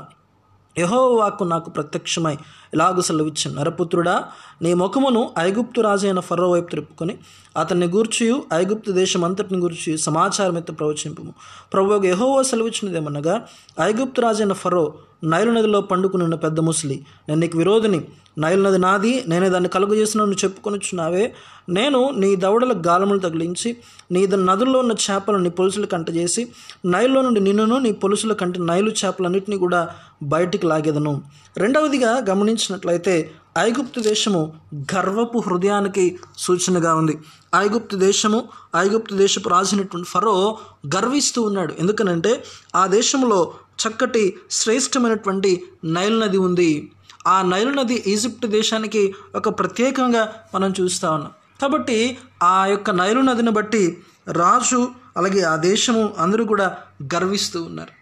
యహోవాకు 0.78 1.44
నాకు 1.44 1.70
ప్రత్యక్షమై 1.70 2.38
ఇలాగు 2.74 3.02
సెలవిచ్చిన 3.02 3.60
నరపుత్రుడా 3.60 4.24
నీ 4.62 4.74
ముఖమును 4.74 5.30
ఐగుప్తు 5.40 5.82
రాజైన 5.82 6.20
ఫరో 6.20 6.52
వైపు 6.52 6.70
తిరుపుకొని 6.70 7.18
అతన్ని 7.58 7.88
గూర్చియు 7.88 8.44
ఐగుప్తు 8.54 8.92
దేశం 8.92 9.24
అంతటిని 9.24 9.60
గూర్చి 9.60 9.98
సమాచారం 9.98 10.58
ఎత్తు 10.58 10.72
ప్రవచింపము. 10.72 11.34
ప్రభు 11.74 12.06
యహోవో 12.06 12.44
సెలవిచ్చినదేమనగా 12.44 13.48
ఐగుప్తు 13.82 14.22
రాజైన 14.22 14.54
ఫరో 14.54 14.94
నైలు 15.24 15.52
నదిలో 15.52 15.88
ఉన్న 16.14 16.36
పెద్ద 16.36 16.60
ముసలి 16.60 17.06
నేను 17.30 17.40
నీకు 17.40 17.58
విరోధిని 17.58 18.02
నైలు 18.40 18.62
నది 18.64 18.80
నాది 18.80 19.24
నేనే 19.28 19.50
దాన్ని 19.50 19.70
కలుగు 19.70 19.96
చేసిన 19.96 20.20
నువ్వు 20.22 20.44
చెప్పుకొనిచున్నావే. 20.44 21.34
నేను 21.70 22.10
నీ 22.10 22.36
దవడల 22.36 22.74
గాలములు 22.88 23.20
తగిలించి 23.20 23.78
నీ 24.12 24.28
నదుల్లో 24.28 24.80
ఉన్న 24.80 24.92
చేపలను 24.92 25.44
నీ 25.44 25.50
పొలుసులు 25.50 25.86
కంట 25.86 26.10
చేసి 26.10 26.48
నైల్లో 26.86 27.22
నుండి 27.22 27.40
నిన్నును 27.40 27.78
నీ 27.80 27.92
పొలుసుల 27.92 28.34
కంటి 28.34 28.60
నైలు 28.60 28.92
చేపలన్నింటినీ 28.92 29.58
కూడా 29.58 29.90
బయటికి 30.24 30.68
లాగేదను. 30.68 31.22
రెండవదిగా 31.58 32.12
గమనించినట్లయితే 32.30 33.32
ఐగుప్తు 33.58 34.00
దేశము 34.02 34.54
గర్వపు 34.96 35.38
హృదయానికి 35.38 36.20
సూచనగా 36.38 36.96
ఉంది. 36.96 37.18
ఐగుప్తు 37.56 37.96
దేశము 37.96 38.44
ఐగుప్తు 38.76 39.16
దేశపు 39.16 39.50
రాజైనటువంటి 39.50 40.10
ఫరో 40.10 40.58
గర్విస్తూ 40.96 41.42
ఉన్నాడు. 41.42 41.74
ఎందుకనంటే 41.80 42.44
ఆ 42.76 42.88
దేశంలో 42.88 43.54
చక్కటి 43.82 44.24
శ్రేష్టమైనటువంటి 44.52 45.64
నైల్ 45.86 46.20
నది 46.20 46.38
ఉంది. 46.38 46.92
ఆ 47.30 47.42
నైలు 47.42 47.70
నది 47.72 48.04
ఈజిప్ట్ 48.08 48.46
దేశానికి 48.46 49.16
ఒక 49.36 49.60
ప్రత్యేకంగా 49.60 50.34
మనం 50.56 50.74
చూస్తూ 50.82 51.12
ఉన్నాం. 51.12 51.32
కాబట్టి 51.62 52.18
ఆ 52.44 52.66
యొక్క 52.66 52.90
నైలు 52.92 53.22
నదిని 53.22 53.52
బట్టి 53.52 54.04
రాజు 54.28 54.88
అలాగే 55.18 55.42
ఆ 55.42 55.56
దేశము 55.56 56.14
అందరూ 56.18 56.46
కూడా 56.46 56.78
గర్విస్తూ 57.16 57.64
ఉన్నారు. 57.64 57.94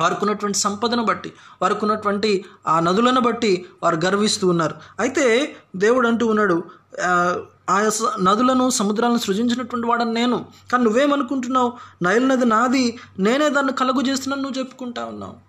వారికి 0.00 0.20
ఉన్నటువంటి 0.24 0.58
సంపదను 0.58 1.04
బట్టి 1.04 1.32
వారికి 1.62 1.80
ఉన్నటువంటి 1.82 2.44
ఆ 2.66 2.80
నదులను 2.80 3.20
బట్టి 3.20 3.66
వారు 3.82 3.96
గర్విస్తూ 3.96 4.48
ఉన్నారు. 4.48 4.74
అయితే 5.00 5.56
దేవుడు 5.76 6.08
అంటూ 6.08 6.26
ఉన్నాడు 6.26 6.64
ఆ, 7.04 7.10
నదులను 8.20 8.70
సముద్రాలను 8.70 9.18
సృజించినటువంటి 9.18 9.86
వాడని 9.86 10.12
నేను. 10.12 10.46
కానీ 10.72 10.84
నువ్వేమనుకుంటున్నావు? 10.84 11.72
నైల్ 12.02 12.28
నది 12.28 12.44
నాది 12.44 12.98
నేనే 13.18 13.48
దాన్ని 13.48 13.72
కలుగు 13.72 14.00
చేస్తున్నాను 14.02 14.42
నువ్వు 14.42 14.58
చెప్పుకుంటా 14.58 15.04
ఉన్నావు. 15.04 15.47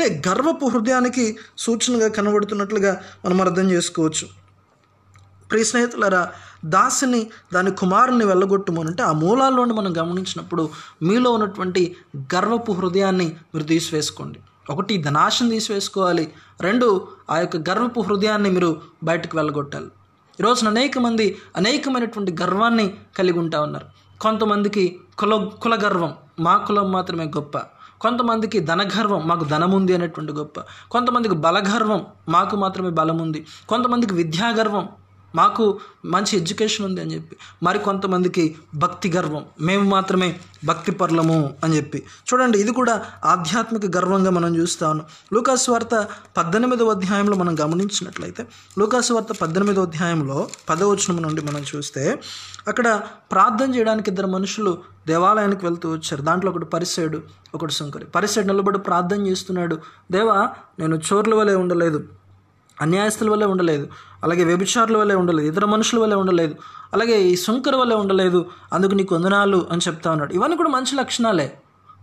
అంటే 0.00 0.22
గర్వపు 0.28 0.66
హృదయానికి 0.66 1.36
సూచనగా 1.58 2.08
కనబడుతున్నట్లుగా 2.08 3.02
మనం 3.24 3.40
అర్థం 3.40 3.70
చేసుకోవచ్చు. 3.70 4.26
ప్రియ 5.50 5.64
స్నేహితులరా 5.64 6.28
దాసిని 6.64 7.30
దాని 7.54 7.70
కుమారుని 7.70 8.24
వెళ్ళగొట్టుము 8.24 8.80
అంటే 8.82 9.02
ఆ 9.02 9.12
మూలాల్లోని 9.12 9.72
మనం 9.72 9.96
గమనించినప్పుడు 9.98 10.70
మీలో 11.02 11.30
ఉన్నటువంటి 11.30 11.96
గర్వపు 12.34 12.72
హృదయాన్ని 12.72 13.36
మీరు 13.54 13.64
తీసివేసుకోండి. 13.64 14.38
ఒకటి 14.70 15.02
ధనాశను 15.02 15.50
తీసివేసుకోవాలి. 15.50 16.32
రెండు 16.60 17.08
ఆ 17.30 17.38
యొక్క 17.38 17.56
గర్వపు 17.56 18.00
హృదయాన్ని 18.00 18.50
మీరు 18.50 18.80
బయటకు 19.04 19.36
వెళ్ళగొట్టాలి. 19.36 19.90
ఈరోజున 20.40 20.68
అనేక 20.68 20.98
మంది 20.98 21.38
అనేకమైనటువంటి 21.56 22.36
గర్వాన్ని 22.42 22.94
కలిగి 23.18 23.38
ఉంటా 23.38 23.60
ఉన్నారు. 23.60 23.86
కొంతమందికి 24.20 25.00
కుల 25.18 25.50
కుల 25.62 25.78
గర్వం 25.84 26.14
మా 26.40 26.56
కులం 26.56 26.92
మాత్రమే 26.92 27.24
గొప్ప. 27.24 27.58
కొంతమందికి 28.00 28.60
ధనగర్వం 28.60 29.28
మాకు 29.28 29.44
ధనం 29.44 29.72
ఉంది 29.72 29.94
అనేటువంటి 29.94 30.32
గొప్ప. 30.32 30.56
కొంతమందికి 30.90 31.34
బలగర్వం 31.36 32.00
మాకు 32.28 32.56
మాత్రమే 32.56 32.90
బలం 32.90 33.18
ఉంది 33.18 33.40
కొంతమందికి 33.68 34.14
విద్యాగర్వం 34.14 34.84
మాకు 35.34 35.80
మంచి 36.04 36.36
ఎడ్యుకేషన్ 36.36 36.86
ఉంది 36.86 37.00
అని 37.00 37.14
చెప్పి. 37.14 37.36
మరి 37.62 37.78
కొంతమందికి 37.78 38.56
భక్తి 38.74 39.12
గర్వం. 39.16 39.44
మేము 39.60 39.90
మాత్రమే 39.90 40.40
భక్తి 40.64 40.92
పర్లము 40.92 41.54
అని 41.64 41.76
చెప్పి. 41.76 42.02
చూడండి 42.32 42.58
ఇది 42.58 42.72
కూడా 42.72 43.04
ఆధ్యాత్మిక 43.24 43.96
గర్వంగా 43.96 44.30
మనం 44.30 44.56
చూస్తాను 44.56 44.88
ఉన్నాం. 44.90 45.58
వార్త 45.70 46.08
పద్దెనిమిదవ 46.36 46.90
అధ్యాయంలో 46.90 47.36
మనం 47.36 47.60
గమనించినట్లయితే 47.60 48.46
లూకాసు 48.78 49.12
వార్త 49.12 49.28
పద్దెనిమిదవ 49.42 49.82
అధ్యాయంలో 49.82 50.48
పదవచనం 50.68 51.22
నుండి 51.22 51.40
మనం 51.40 51.64
చూస్తే 51.76 52.20
అక్కడ 52.68 53.00
ప్రార్థన 53.32 53.74
చేయడానికి 53.74 54.10
ఇద్దరు 54.10 54.26
మనుషులు 54.26 54.78
దేవాలయానికి 55.06 55.66
వెళ్తూ 55.66 55.90
వచ్చారు. 55.90 56.22
దాంట్లో 56.22 56.50
ఒకటి 56.50 56.64
పరిసేడు 56.64 57.22
ఒకటి 57.54 57.72
సుంకరి 57.72 58.04
పరిసేడు 58.04 58.46
నిలబడి 58.46 58.78
ప్రార్థన 58.78 59.26
చేస్తున్నాడు. 59.26 59.78
దేవా 60.12 60.50
నేను 60.78 61.00
చోర్ల 61.12 61.34
వలె 61.34 61.54
ఉండలేదు. 61.54 62.04
అన్యాయస్తుల 62.80 63.30
వల్లే 63.30 63.46
ఉండలేదు. 63.46 63.88
అలాగే 64.24 64.44
వ్యభిచారుల 64.44 64.96
వల్లే 64.96 65.14
ఉండలేదు. 65.14 65.52
ఇతర 65.52 65.64
మనుషుల 65.64 65.98
వల్లే 65.98 66.16
ఉండలేదు. 66.16 66.54
అలాగే 66.94 67.20
ఈ 67.22 67.36
సుంకర 67.36 67.76
వల్లే 67.76 67.96
ఉండలేదు. 67.96 68.46
అందుకు 68.72 68.94
నీకు 68.94 69.14
వందనాలు 69.14 69.66
అని 69.70 69.80
చెప్తా 69.88 70.10
ఉన్నాడు. 70.10 70.34
ఇవన్నీ 70.34 70.56
కూడా 70.56 70.70
మంచి 70.70 70.96
లక్షణాలే. 70.96 71.58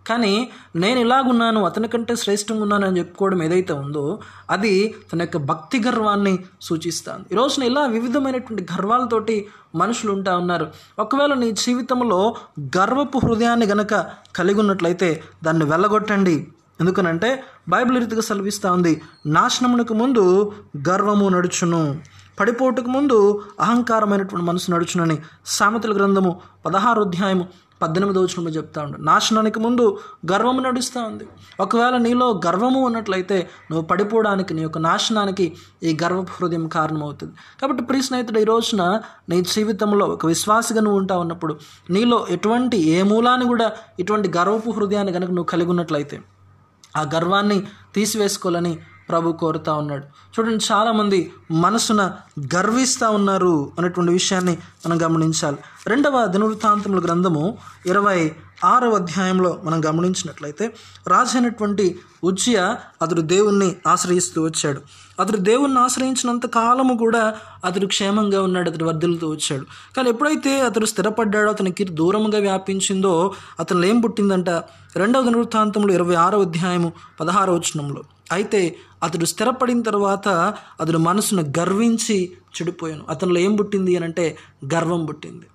కానీ 0.08 0.50
నేను 0.76 1.00
ఇలాగున్నాను 1.00 1.66
అతని 1.66 1.88
కంటే 1.88 2.16
శ్రేష్టంగా 2.16 2.62
ఉన్నాను 2.62 2.88
అని 2.88 3.00
చెప్పుకోవడం 3.00 3.44
ఏదైతే 3.44 3.74
ఉందో 3.74 4.20
అది 4.50 4.96
తన 5.14 5.22
యొక్క 5.22 5.38
భక్తి 5.38 5.82
గర్వాన్ని 5.88 6.40
సూచిస్తాను 6.62 7.26
ఈ 7.32 7.36
రోజున 7.36 7.64
ఇలా 7.64 7.86
వివిధమైనటువంటి 7.86 8.68
గర్వాలతోటి 8.74 9.48
మనుషులు 9.76 10.12
ఉంటా 10.12 10.38
ఉన్నారు. 10.38 10.68
ఒకవేళ 11.00 11.34
నీ 11.34 11.52
జీవితంలో 11.52 12.36
గర్వపు 12.78 13.18
హృదయాన్ని 13.18 13.66
గనక 13.66 14.06
కలిగి 14.36 14.60
ఉన్నట్లయితే 14.60 15.24
దాన్ని 15.44 15.66
వెళ్ళగొట్టండి. 15.66 16.48
ఎందుకనంటే 16.80 17.30
బైబిల్ 17.70 17.98
రీతిగా 18.00 18.22
సెలవిస్తూ 18.22 18.74
ఉంది 18.74 19.02
నాశనమునకు 19.26 19.94
ముందు 19.94 20.24
గర్వము 20.90 21.30
నడుచును. 21.30 21.84
పడిపోటుకు 22.40 22.90
ముందు 22.90 23.44
అహంకారమైనటువంటి 23.60 24.46
మనసు 24.46 24.72
నడుచునని 24.72 25.16
సామెతల 25.58 25.94
గ్రంథము 25.98 26.32
పదహారు 26.66 27.02
అధ్యాయము 27.02 27.46
పద్దెనిమిది 27.82 28.20
వచనంలో 28.20 28.52
చెప్తా 28.52 28.80
ఉండు 28.84 28.98
నాశనానికి 28.98 29.60
ముందు 29.60 29.86
గర్వము 30.32 30.62
నడుస్తూ 30.62 31.00
ఉంది. 31.04 31.26
ఒకవేళ 31.60 31.96
నీలో 31.98 32.28
గర్వము 32.46 32.80
ఉన్నట్లయితే 32.86 33.38
నువ్వు 33.72 33.86
పడిపోవడానికి 33.88 34.54
నీ 34.54 34.62
యొక్క 34.62 34.78
నాశనానికి 34.78 35.46
ఈ 35.84 35.98
గర్వపు 36.04 36.32
హృదయం 36.38 36.68
కారణమవుతుంది. 36.68 37.34
కాబట్టి 37.62 37.84
ప్రియ 37.84 38.02
స్నేహితుడు 38.02 38.40
ఈ 38.40 38.44
రోజున 38.44 38.84
నీ 39.30 39.42
జీవితంలో 39.42 40.06
ఒక 40.06 40.26
విశ్వాసగా 40.26 40.82
నువ్వు 40.82 41.00
ఉంటా 41.00 41.18
ఉన్నప్పుడు 41.18 41.56
నీలో 41.90 42.28
ఎటువంటి 42.30 42.80
ఏ 42.96 43.02
మూలాన్ని 43.04 43.46
కూడా 43.46 43.72
ఇటువంటి 44.00 44.30
గర్వపు 44.38 44.70
హృదయాన్ని 44.70 45.14
కనుక 45.14 45.30
నువ్వు 45.30 45.52
కలిగి 45.56 45.70
ఉన్నట్లయితే 45.70 46.18
ఆ 46.98 47.02
గర్వాన్ని 47.16 47.68
తీసివేసుకోవాలని 47.96 48.80
ప్రభు 49.10 49.32
కోరుతా 49.32 49.74
ఉన్నాడు. 49.74 50.06
చూడండి 50.06 50.66
చాలామంది 50.72 51.34
మనసున 51.52 52.12
గర్విస్తూ 52.56 53.12
ఉన్నారు 53.12 53.72
అనేటువంటి 53.80 54.12
విషయాన్ని 54.12 54.58
మనం 54.86 55.02
గమనించాలి. 55.02 55.58
రెండవ 55.88 56.26
దినవృత్తాంతముల 56.26 57.06
గ్రంథము 57.06 57.58
ఇరవై 57.86 58.32
ఆరవ 58.66 58.96
అధ్యాయంలో 58.96 59.62
మనం 59.64 59.86
గమనించినట్లయితే 59.86 60.76
రాజైనటువంటి 61.08 62.00
ఉజ్జియ 62.24 62.76
అతడు 63.02 63.22
దేవుణ్ణి 63.22 63.76
ఆశ్రయిస్తూ 63.88 64.44
వచ్చాడు. 64.44 64.82
అతడు 65.20 65.38
దేవుణ్ణి 65.38 65.80
ఆశ్రయించినంత 65.80 66.46
కాలము 66.46 66.98
కూడా 66.98 67.36
అతడు 67.66 67.86
క్షేమంగా 67.86 68.42
ఉన్నాడు 68.42 68.70
అతడు 68.70 68.86
వర్ధిల్లుతూ 68.86 69.30
వచ్చాడు. 69.30 69.66
కానీ 69.98 70.10
ఎప్పుడైతే 70.10 70.62
అతడు 70.62 70.86
స్థిరపడ్డాడో 70.86 71.50
అతనికి 71.50 71.84
దూరంగా 71.84 72.40
వ్యాపించిందో 72.40 73.34
అతను 73.60 73.86
ఏం 73.86 74.02
పుట్టిందంట? 74.02 74.50
రెండవ 74.96 75.22
దినవృత్తాంతంలో 75.22 75.94
ఇరవై 75.94 76.16
ఆరో 76.16 76.42
అధ్యాయము 76.42 76.94
పదహారో 77.20 77.54
వచనంలో 77.54 78.04
అయితే 78.32 78.76
అతడు 79.04 79.26
స్థిరపడిన 79.26 79.82
తర్వాత 79.82 80.54
అతడు 80.82 80.98
మనసును 80.98 81.54
గర్వించి 81.60 82.32
చెడిపోయాను. 82.56 83.06
అతనిలో 83.10 83.40
ఏం 83.40 83.56
పుట్టింది 83.56 83.96
అని 83.96 84.06
అంటే 84.06 84.38
గర్వం 84.74 85.06
పుట్టింది. 85.06 85.46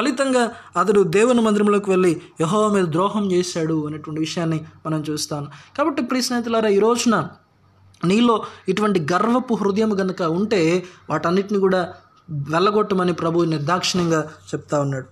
ఫలితంగా 0.00 0.50
అతడు 0.80 1.00
దేవుని 1.00 1.40
మందిరంలోకి 1.40 1.90
వెళ్ళి 1.90 2.22
యహోవ 2.40 2.72
మీద 2.72 2.84
ద్రోహం 2.84 3.32
చేశాడు 3.32 3.86
అనేటువంటి 3.86 4.20
విషయాన్ని 4.20 4.64
మనం 4.86 5.04
చూస్తాను 5.10 5.46
కాబట్టి 5.78 6.02
ప్రియ 6.02 6.20
స్నేహితులారా 6.22 6.68
ఈ 6.68 6.78
రోజున 6.78 7.28
నీలో 8.04 8.44
ఇటువంటి 8.68 9.06
గర్వపు 9.12 9.54
హృదయం 9.54 10.00
గనుక 10.00 10.22
ఉంటే 10.22 10.84
వాటన్నిటిని 11.10 11.60
కూడా 11.60 11.94
వెళ్ళగొట్టమని 12.30 13.12
ప్రభు 13.12 13.42
నిర్దాక్షిణ్యంగా 13.42 14.20
చెప్తా 14.54 14.80
ఉన్నాడు. 14.80 15.06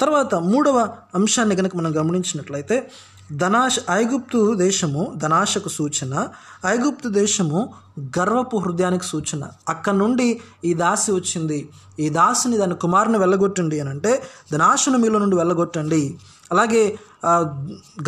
తర్వాత 0.00 0.34
మూడవ 0.34 0.96
అంశాన్ని 1.14 1.56
కనుక 1.56 1.76
మనం 1.76 1.96
గమనించినట్లయితే 2.00 2.90
ధనాశ 3.36 3.76
ఐగుప్తు 3.90 4.54
దేశము 4.54 5.12
ధనాశకు 5.16 5.68
సూచన 5.68 6.28
ఐగుప్తు 6.66 7.08
దేశము 7.08 7.72
గర్వపు 8.18 8.56
హృదయానికి 8.56 9.04
సూచన. 9.04 9.48
అక్కడ 9.68 9.92
నుండి 9.92 10.40
ఈ 10.64 10.74
దాసి 10.74 11.12
వచ్చింది. 11.12 11.68
ఈ 12.00 12.08
దాసిని 12.08 12.56
దాని 12.56 12.74
కుమారుని 12.74 13.18
వెళ్ళగొట్టండి 13.18 13.80
అని 13.80 13.90
అంటే 13.90 14.22
ధనాశను 14.52 14.98
మీలో 14.98 15.18
నుండి 15.18 15.36
వెళ్ళగొట్టండి. 15.36 16.18
అలాగే 16.52 16.98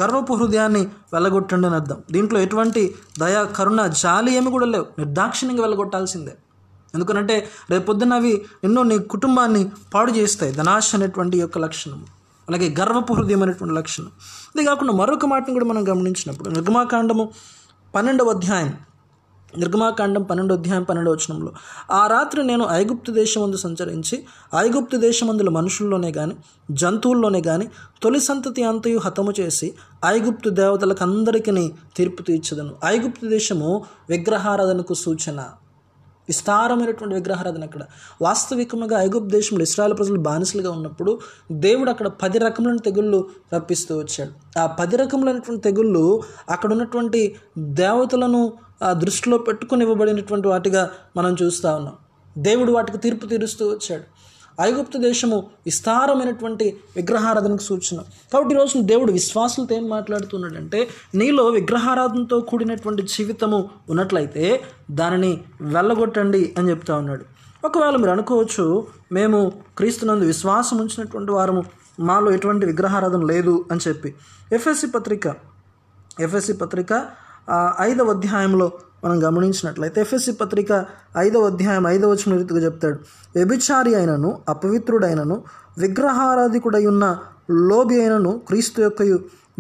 గర్వపు 0.01 0.33
హృదయాన్ని 0.33 0.89
వెళ్ళగొట్టండి 1.13 1.67
అని 1.67 1.77
అర్థం. 1.77 1.97
దీంట్లో 2.11 2.41
ఎటువంటి 2.41 2.95
దయ 3.19 3.47
కరుణ 3.57 3.87
జాలి 3.87 4.37
ఏమి 4.37 4.51
కూడా 4.51 4.67
లేవు. 4.67 4.87
నిర్దాక్షిణ్యంగా 4.99 5.63
వెళ్ళగొట్టాల్సిందే. 5.63 6.37
ఎందుకనంటే 6.95 7.49
రేపొద్దున 7.71 8.15
అవి 8.15 8.45
ఎన్నో 8.65 8.83
నీ 8.83 8.99
కుటుంబాన్ని 8.99 9.71
పాడు 9.95 10.13
చేస్తాయి. 10.13 10.53
ధనాశ 10.53 10.95
అనేటువంటి 10.95 11.39
యొక్క 11.39 11.59
లక్షణం 11.59 12.07
అలాగే 12.49 12.75
గర్వపు 12.81 13.15
హృదయం 13.15 13.43
అనేటువంటి 13.43 13.75
లక్షణం. 13.75 14.07
ఇది 14.57 14.65
కాకుండా 14.65 14.93
మరొక 14.93 15.27
మాటను 15.27 15.53
కూడా 15.53 15.65
మనం 15.65 15.89
గమనించినప్పుడు 15.89 16.51
నిర్గమాకాండము 16.51 17.29
పన్నెండవ 17.95 18.31
అధ్యాయం. 18.31 18.75
నిర్గమాకాండం 19.59 20.23
పన్నెండు 20.23 20.55
అధ్యాయం 20.55 20.83
పన్నెండు 20.83 21.11
వచనంలో 21.11 21.53
ఆ 21.91 22.07
రాత్రి 22.07 22.47
నేను 22.47 22.67
ఐగుప్తు 22.71 23.13
దేశమందు 23.13 23.57
సంచరించి 23.57 24.25
ఐగుప్తు 24.59 24.97
దేశమందుల 24.97 25.49
మనుషుల్లోనే 25.49 26.13
కానీ 26.13 26.37
జంతువుల్లోనే 26.71 27.41
కానీ 27.41 27.69
తొలి 28.03 28.21
సంతతి 28.21 28.65
అంతయు 28.65 28.99
హతము 28.99 29.33
చేసి 29.41 29.75
ఐగుప్తు 30.05 30.51
దేవతలకు 30.51 31.03
అందరికీ 31.03 31.73
తీర్పు 31.97 32.23
తీర్చదను. 32.23 32.73
ఐగుప్తు 32.85 33.27
దేశము 33.27 33.85
విగ్రహారాధనకు 34.11 34.95
సూచన. 34.95 35.45
విస్తారమైనటువంటి 36.29 37.15
విగ్రహారాధన 37.15 37.63
అక్కడ. 37.65 37.81
వాస్తవికంగా 38.23 39.03
ఐగుప్తు 39.03 39.29
దేశంలో 39.29 39.63
ఇస్రాయల్ 39.63 39.97
ప్రజలు 39.99 40.19
బానిసలుగా 40.19 40.71
ఉన్నప్పుడు 40.71 41.19
దేవుడు 41.53 41.91
అక్కడ 41.91 42.07
పది 42.07 42.39
రకములైన 42.39 42.77
తెగుళ్ళు 42.77 43.29
రప్పిస్తూ 43.55 43.99
వచ్చాడు. 43.99 44.59
ఆ 44.59 44.67
పది 44.67 44.97
రకములైనటువంటి 44.97 45.63
తెగుళ్ళు 45.63 46.23
అక్కడ 46.51 46.73
ఉన్నటువంటి 46.73 47.35
దేవతలను 47.59 48.53
ఆ 48.83 48.93
దృష్టిలో 48.93 49.39
పెట్టుకుని 49.39 49.85
ఇవ్వబడినటువంటి 49.85 50.49
వాటిగా 50.49 50.91
మనం 51.17 51.37
చూస్తూ 51.43 51.75
ఉన్నాం. 51.75 51.95
దేవుడు 52.39 52.73
వాటికి 52.73 52.99
తీర్పు 52.99 53.27
తీరుస్తూ 53.27 53.69
వచ్చాడు. 53.69 54.03
ఐగుప్తు 54.61 54.99
దేశము 54.99 55.47
విస్తారమైనటువంటి 55.67 56.77
విగ్రహారాధనకు 56.97 57.63
సూచన. 57.63 57.99
కాబట్టి 58.33 58.55
ఈరోజు 58.55 58.81
దేవుడు 58.81 59.13
విశ్వాసులతో 59.13 59.75
ఏం 59.77 59.89
మాట్లాడుతున్నాడంటే 59.89 60.89
నీలో 61.15 61.45
విగ్రహారాధనతో 61.45 62.41
కూడినటువంటి 62.41 63.03
జీవితము 63.03 63.71
ఉన్నట్లయితే 63.91 64.63
దానిని 64.91 65.41
వెళ్ళగొట్టండి 65.61 66.55
అని 66.59 66.71
చెప్తా 66.71 66.97
ఉన్నాడు. 66.97 67.25
ఒకవేళ 67.65 67.97
మీరు 67.97 68.11
అనుకోవచ్చు 68.11 68.87
మేము 69.13 69.53
క్రీస్తునందు 69.77 70.25
విశ్వాసం 70.25 70.79
ఉంచినటువంటి 70.79 71.33
వారము 71.33 71.65
మాలో 72.01 72.33
ఎటువంటి 72.33 72.67
విగ్రహారాధన 72.67 73.23
లేదు 73.23 73.65
అని 73.71 73.81
చెప్పి. 73.89 74.15
ఎఫ్ఎస్సి 74.53 74.87
పత్రిక 74.87 75.27
ఎఫ్ఎస్సి 76.21 76.53
పత్రిక 76.53 77.07
ఐదవ 77.81 78.11
అధ్యాయంలో 78.11 78.73
మనం 79.05 79.17
గమనించినట్లయితే 79.27 80.01
ఎఫ్ఎస్సి 80.01 80.33
పత్రిక 80.33 80.71
ఐదవ 81.19 81.47
అధ్యాయం 81.47 81.87
ఐదవ 81.87 82.11
వచ్చిన 82.11 82.37
రీతిగా 82.37 82.61
చెప్తాడు. 82.61 82.99
వ్యభిచారి 83.37 83.95
అయినను 83.95 84.39
అపవిత్రుడైనను 84.49 85.37
విగ్రహారాధికుడై 85.79 86.87
ఉన్న 86.87 87.05
లోబి 87.51 88.01
అయినను 88.01 88.33
క్రీస్తు 88.49 88.81
యొక్క 88.83 89.03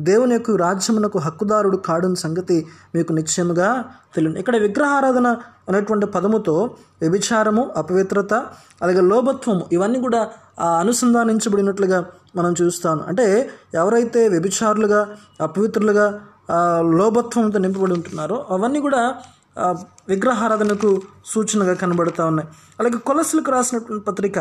దేవుని 0.01 0.33
యొక్క 0.33 0.51
రాజ్యమునకు 0.57 1.19
హక్కుదారుడు 1.19 1.77
కాడని 1.77 2.17
సంగతి 2.17 2.67
మీకు 2.95 3.13
నిశ్చయముగా 3.13 3.69
తెలియదు 4.15 4.39
ఇక్కడ 4.39 4.57
విగ్రహారాధన 4.57 5.29
అనేటువంటి 5.69 6.07
పదముతో 6.07 6.55
వ్యభిచారము 7.01 7.71
అపవిత్రత 7.77 8.35
అలాగే 8.83 9.01
లోభత్వము 9.01 9.65
ఇవన్నీ 9.73 10.01
కూడా 10.01 10.21
అనుసంధానించబడినట్లుగా 10.81 11.99
మనం 12.37 12.55
చూస్తాను. 12.63 13.03
అంటే 13.09 13.27
ఎవరైతే 13.75 14.29
వ్యభిచారులుగా 14.29 15.01
అపవిత్రులుగా 15.41 16.07
లోభత్వంతో 16.99 17.59
నింపబడి 17.59 17.93
ఉంటున్నారో 17.93 18.47
అవన్నీ 18.51 18.81
కూడా 18.81 19.03
విగ్రహారాధనకు 20.09 21.03
సూచనగా 21.27 21.75
కనబడుతూ 21.75 22.27
ఉన్నాయి. 22.27 22.49
అలాగే 22.81 22.99
కొలసులకు 22.99 23.51
రాసినటువంటి 23.51 24.05
పత్రిక 24.05 24.39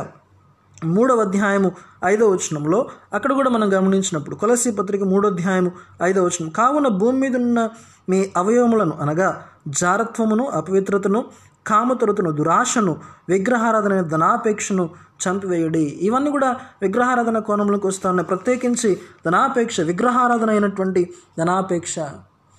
మూడవ 0.86 1.22
అధ్యాయము 1.22 1.72
ఐదవ 2.06 2.28
వచనంలో 2.28 2.90
అక్కడ 3.14 3.34
కూడా 3.34 3.50
మనం 3.50 3.74
గమనించినప్పుడు 3.74 4.36
కొలసి 4.36 4.72
పత్రిక 4.72 5.04
మూడో 5.04 5.30
అధ్యాయము 5.30 5.72
ఐదవ 6.04 6.24
వచనం 6.26 6.50
కావున 6.50 6.88
భూమి 6.88 7.20
మీద 7.20 7.36
ఉన్న 7.36 7.70
మీ 8.10 8.32
అవయవములను 8.38 8.98
అనగా 9.02 9.46
జారత్వమును 9.68 10.46
అపవిత్రతను 10.46 11.26
కామతురతను 11.68 12.32
దురాశను 12.32 12.98
విగ్రహారాధన 13.30 14.02
ధనాపేక్షను 14.02 14.90
చంపివేయుడి. 15.24 15.84
ఇవన్నీ 15.84 16.32
కూడా 16.32 16.56
విగ్రహారాధన 16.82 17.40
కోణంలోకి 17.40 17.88
వస్తూ 17.88 18.10
ఉన్నాయి. 18.10 18.28
ప్రత్యేకించి 18.28 19.00
ధనాపేక్ష 19.26 19.82
విగ్రహారాధన 19.82 20.50
అయినటువంటి 20.50 21.14
ధనాపేక్ష. 21.40 22.00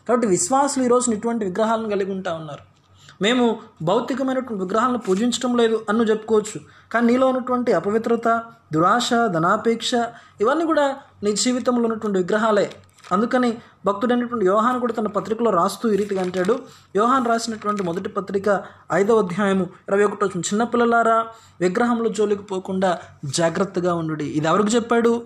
కాబట్టి 0.09 0.27
విశ్వాసులు 0.27 0.85
ఈరోజు 0.85 1.11
ఇటువంటి 1.13 1.45
విగ్రహాలను 1.45 1.89
కలిగి 1.89 2.13
ఉంటా 2.13 2.35
ఉన్నారు. 2.35 2.65
మేము 3.23 3.45
భౌతికమైనటువంటి 3.83 4.63
విగ్రహాలను 4.65 4.99
పూజించడం 4.99 5.57
లేదు 5.57 5.87
అన్ను 5.89 6.05
చెప్పుకోవచ్చు. 6.05 6.61
కానీ 6.93 7.07
నీలో 7.07 7.27
ఉన్నటువంటి 7.27 7.73
అపవిత్రత 7.73 8.29
దురాశ 8.73 9.11
ధనాపేక్ష 9.35 9.91
ఇవన్నీ 10.41 10.65
కూడా 10.65 10.87
నీ 11.25 11.33
జీవితంలో 11.33 11.85
ఉన్నటువంటి 11.89 12.19
విగ్రహాలే. 12.19 12.67
అందుకని 13.13 13.49
భక్తుడైనటువంటి 13.87 14.47
యోహాన్ 14.47 14.81
కూడా 14.81 14.93
తన 14.93 15.07
పత్రికలో 15.07 15.51
రాస్తూ 15.51 15.93
ఈ 15.93 15.97
రీతిగా 15.97 16.23
అంటాడు. 16.23 16.55
యోహాన్ 16.97 17.27
రాసినటువంటి 17.27 17.83
మొదటి 17.83 18.09
పత్రిక 18.09 18.49
ఐదవ 18.93 19.23
అధ్యాయము 19.23 19.67
ఇరవై 19.89 20.05
ఒకటో 20.05 20.27
వచనం, 20.27 20.45
చిన్నపిల్లలారా 20.51 21.27
విగ్రహంలో 21.61 22.09
జోలికి 22.09 22.43
పోకుండా 22.43 22.99
జాగ్రత్తగా 23.39 23.95
ఉండు 23.95 24.23
ఇది 24.39 24.47
ఎవరికి 24.47 24.71
చెప్పాడు? 24.77 25.23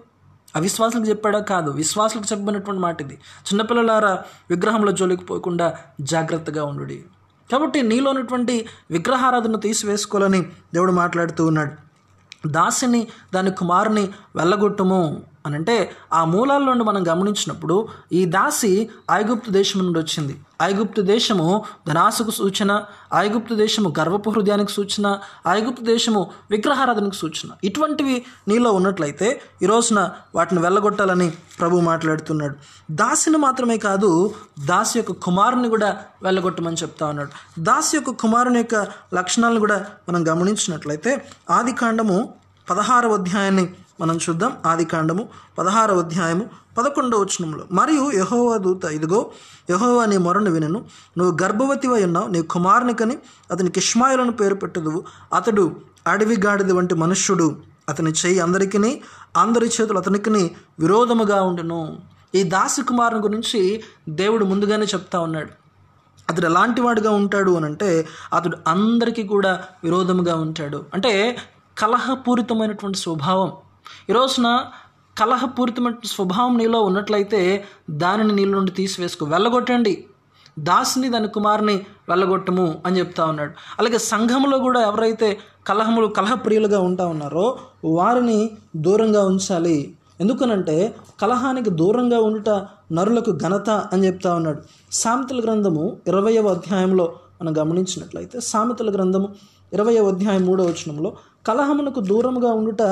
అవిశ్వాసులకు 0.56 1.06
చెప్పాడా 1.08 1.38
కాదు 1.38 1.70
విశ్వాసులకు 1.70 2.32
చెప్పబడినటువంటి 2.32 2.82
మాట 2.82 3.02
ఇది 3.02 3.14
చిన్నపిల్లలారా 3.14 4.22
విగ్రహంలో 4.50 4.92
జోలికి 4.92 5.24
పోకుండా 5.24 5.74
జాగ్రత్తగా 6.00 6.64
ఉండు 6.64 6.84
కాబట్టి 7.52 7.82
నీలో 7.82 8.10
ఉన్నటువంటి 8.10 8.66
విగ్రహారాధన 8.90 9.56
తీసివేసుకోవాలని 9.56 10.42
దేవుడు 10.74 10.92
మాట్లాడుతూ 10.92 11.46
ఉన్నాడు. 11.46 11.86
దాసిని 12.48 13.06
దాని 13.34 13.50
కుమారుని 13.50 14.08
వెళ్ళగొట్టుము. 14.36 15.22
అని 15.46 15.56
అంటే 15.60 15.76
ఆ 16.18 16.20
మూలాల 16.32 16.62
నుండి 16.70 16.84
మనం 16.90 17.02
గమనించినప్పుడు 17.10 17.76
ఈ 18.18 18.22
దాసి 18.36 18.72
ఐగుప్తు 19.18 19.50
దేశం 19.58 19.78
నుండి 19.84 19.98
వచ్చింది. 20.02 20.34
ఐగుప్తు 20.62 21.00
దేశము 21.12 21.46
ధనాసుకు 21.88 22.32
సూచన 22.38 22.70
ఐగుప్తు 23.22 23.54
దేశము 23.62 23.88
గర్వపు 23.98 24.28
హృదయానికి 24.34 24.72
సూచన 24.76 25.06
ఐగుప్తు 25.54 25.82
దేశము 25.90 26.20
విగ్రహారాధనకు 26.52 27.18
సూచన. 27.22 27.48
ఇటువంటివి 27.68 28.16
నీలో 28.50 28.70
ఉన్నట్లయితే 28.78 29.28
ఈ 29.64 29.68
రోజున 29.72 30.00
వాటిని 30.34 30.60
వెళ్ళగొట్టాలని 30.66 31.28
ప్రభు 31.60 31.82
మాట్లాడుతున్నాడు. 31.90 32.54
దాసిని 33.02 33.40
మాత్రమే 33.46 33.76
కాదు 33.86 34.10
దాసి 34.70 34.94
యొక్క 34.98 35.12
కుమారుని 35.26 35.68
కూడా 35.74 35.90
వెళ్ళగొట్టమని 36.26 36.80
చెప్తా 36.82 37.06
ఉన్నాడు. 37.12 37.30
దాసి 37.68 37.92
యొక్క 37.96 38.10
కుమారుని 38.24 38.58
యొక్క 38.62 38.76
లక్షణాలను 39.18 39.60
కూడా 39.66 39.78
మనం 40.08 40.22
గమనించినట్లయితే 40.30 41.12
ఆది 41.58 41.74
కాండము 41.82 42.18
పదహారవ 42.70 43.14
అధ్యాయాన్ని 43.20 43.66
మనం 44.00 44.16
చూద్దాం. 44.16 44.52
ఆది 44.66 44.84
కాండము 44.84 45.28
పదహారవ 45.58 45.98
అధ్యాయము 45.98 46.46
పదకొండవ 46.78 47.18
వచనంలో 47.18 47.64
మరియు 47.72 48.10
యహోవా 48.14 48.56
దూత 48.56 48.84
ఇదిగో 48.84 49.30
యహోవా 49.70 50.04
నీ 50.04 50.16
మొరను 50.16 50.50
వినను. 50.50 50.84
నువ్వు 51.18 51.36
గర్భవతివై 51.42 52.04
ఉన్నావు. 52.04 52.28
నీ 52.28 52.42
కుమారునికని 52.42 53.18
అతనికి 53.50 53.80
ఇష్మాయులను 53.80 54.32
పేరు 54.32 54.54
పెట్టదువు. 54.54 55.04
అతడు 55.34 55.76
అడవి 56.06 56.36
గాడిద 56.46 56.72
వంటి 56.72 56.94
మనుష్యుడు. 56.94 57.56
అతని 57.88 58.10
చెయ్యి 58.10 58.40
అందరికీ 58.40 59.00
అందరి 59.36 59.66
చేతులు 59.66 59.98
అతనికి 59.98 60.56
విరోధముగా 60.78 61.42
ఉండును. 61.42 61.96
ఈ 62.34 62.42
దాసి 62.42 62.82
కుమారుని 62.82 63.22
గురించి 63.22 63.82
దేవుడు 64.08 64.44
ముందుగానే 64.44 64.86
చెప్తా 64.86 65.20
ఉన్నాడు. 65.20 65.50
అతడు 66.32 66.46
ఎలాంటి 66.46 66.80
వాడుగా 66.80 67.10
ఉంటాడు 67.10 67.52
అని 67.52 67.64
అంటే 67.64 68.08
అతడు 68.34 68.56
అందరికీ 68.68 69.22
కూడా 69.22 69.62
విరోధముగా 69.84 70.34
ఉంటాడు. 70.34 70.84
అంటే 70.94 71.36
కలహపూరితమైనటువంటి 71.78 72.98
స్వభావం. 72.98 73.52
ఈ 74.10 74.12
రోజున 74.12 74.64
కలహపూరితమైన 75.18 75.94
స్వభావం 76.04 76.56
నీలో 76.56 76.80
ఉన్నట్లయితే 76.80 77.64
దానిని 77.90 78.34
నీళ్ళ 78.34 78.54
నుండి 78.54 78.70
తీసివేసుకో. 78.70 79.26
వెళ్ళగొట్టండి. 79.26 80.04
దాసిని 80.58 81.08
దాని 81.08 81.28
కుమారుని 81.28 81.76
వెళ్ళగొట్టము 82.08 82.82
అని 82.86 82.98
చెప్తా 82.98 83.24
ఉన్నాడు. 83.24 83.52
అలాగే 83.78 83.98
సంఘంలో 83.98 84.58
కూడా 84.58 84.80
ఎవరైతే 84.80 85.38
కలహములు 85.66 86.06
కలహప్రియులుగా 86.06 86.80
ఉంటా 86.80 87.06
ఉన్నారో 87.06 87.58
వారిని 87.84 88.50
దూరంగా 88.76 89.26
ఉంచాలి. 89.26 89.96
ఎందుకనంటే 90.20 90.94
కలహానికి 91.20 91.70
దూరంగా 91.70 92.20
ఉండుట 92.20 92.48
నరులకు 92.92 93.38
ఘనత 93.42 93.70
అని 93.70 94.06
చెప్తా 94.06 94.34
ఉన్నాడు. 94.34 94.62
సామెతల 94.92 95.40
గ్రంథము 95.44 95.96
ఇరవయవ 96.08 96.48
అధ్యాయంలో 96.48 97.12
మనం 97.42 97.58
గమనించినట్లయితే 97.58 98.40
సామెతల 98.40 98.94
గ్రంథము 98.94 99.28
ఇరవయవ 99.72 100.08
అధ్యాయం 100.08 100.42
మూడవ 100.42 100.64
వచనంలో 100.64 101.16
కలహమునకు 101.46 102.00
దూరంగా 102.00 102.52
ఉండుట 102.52 102.82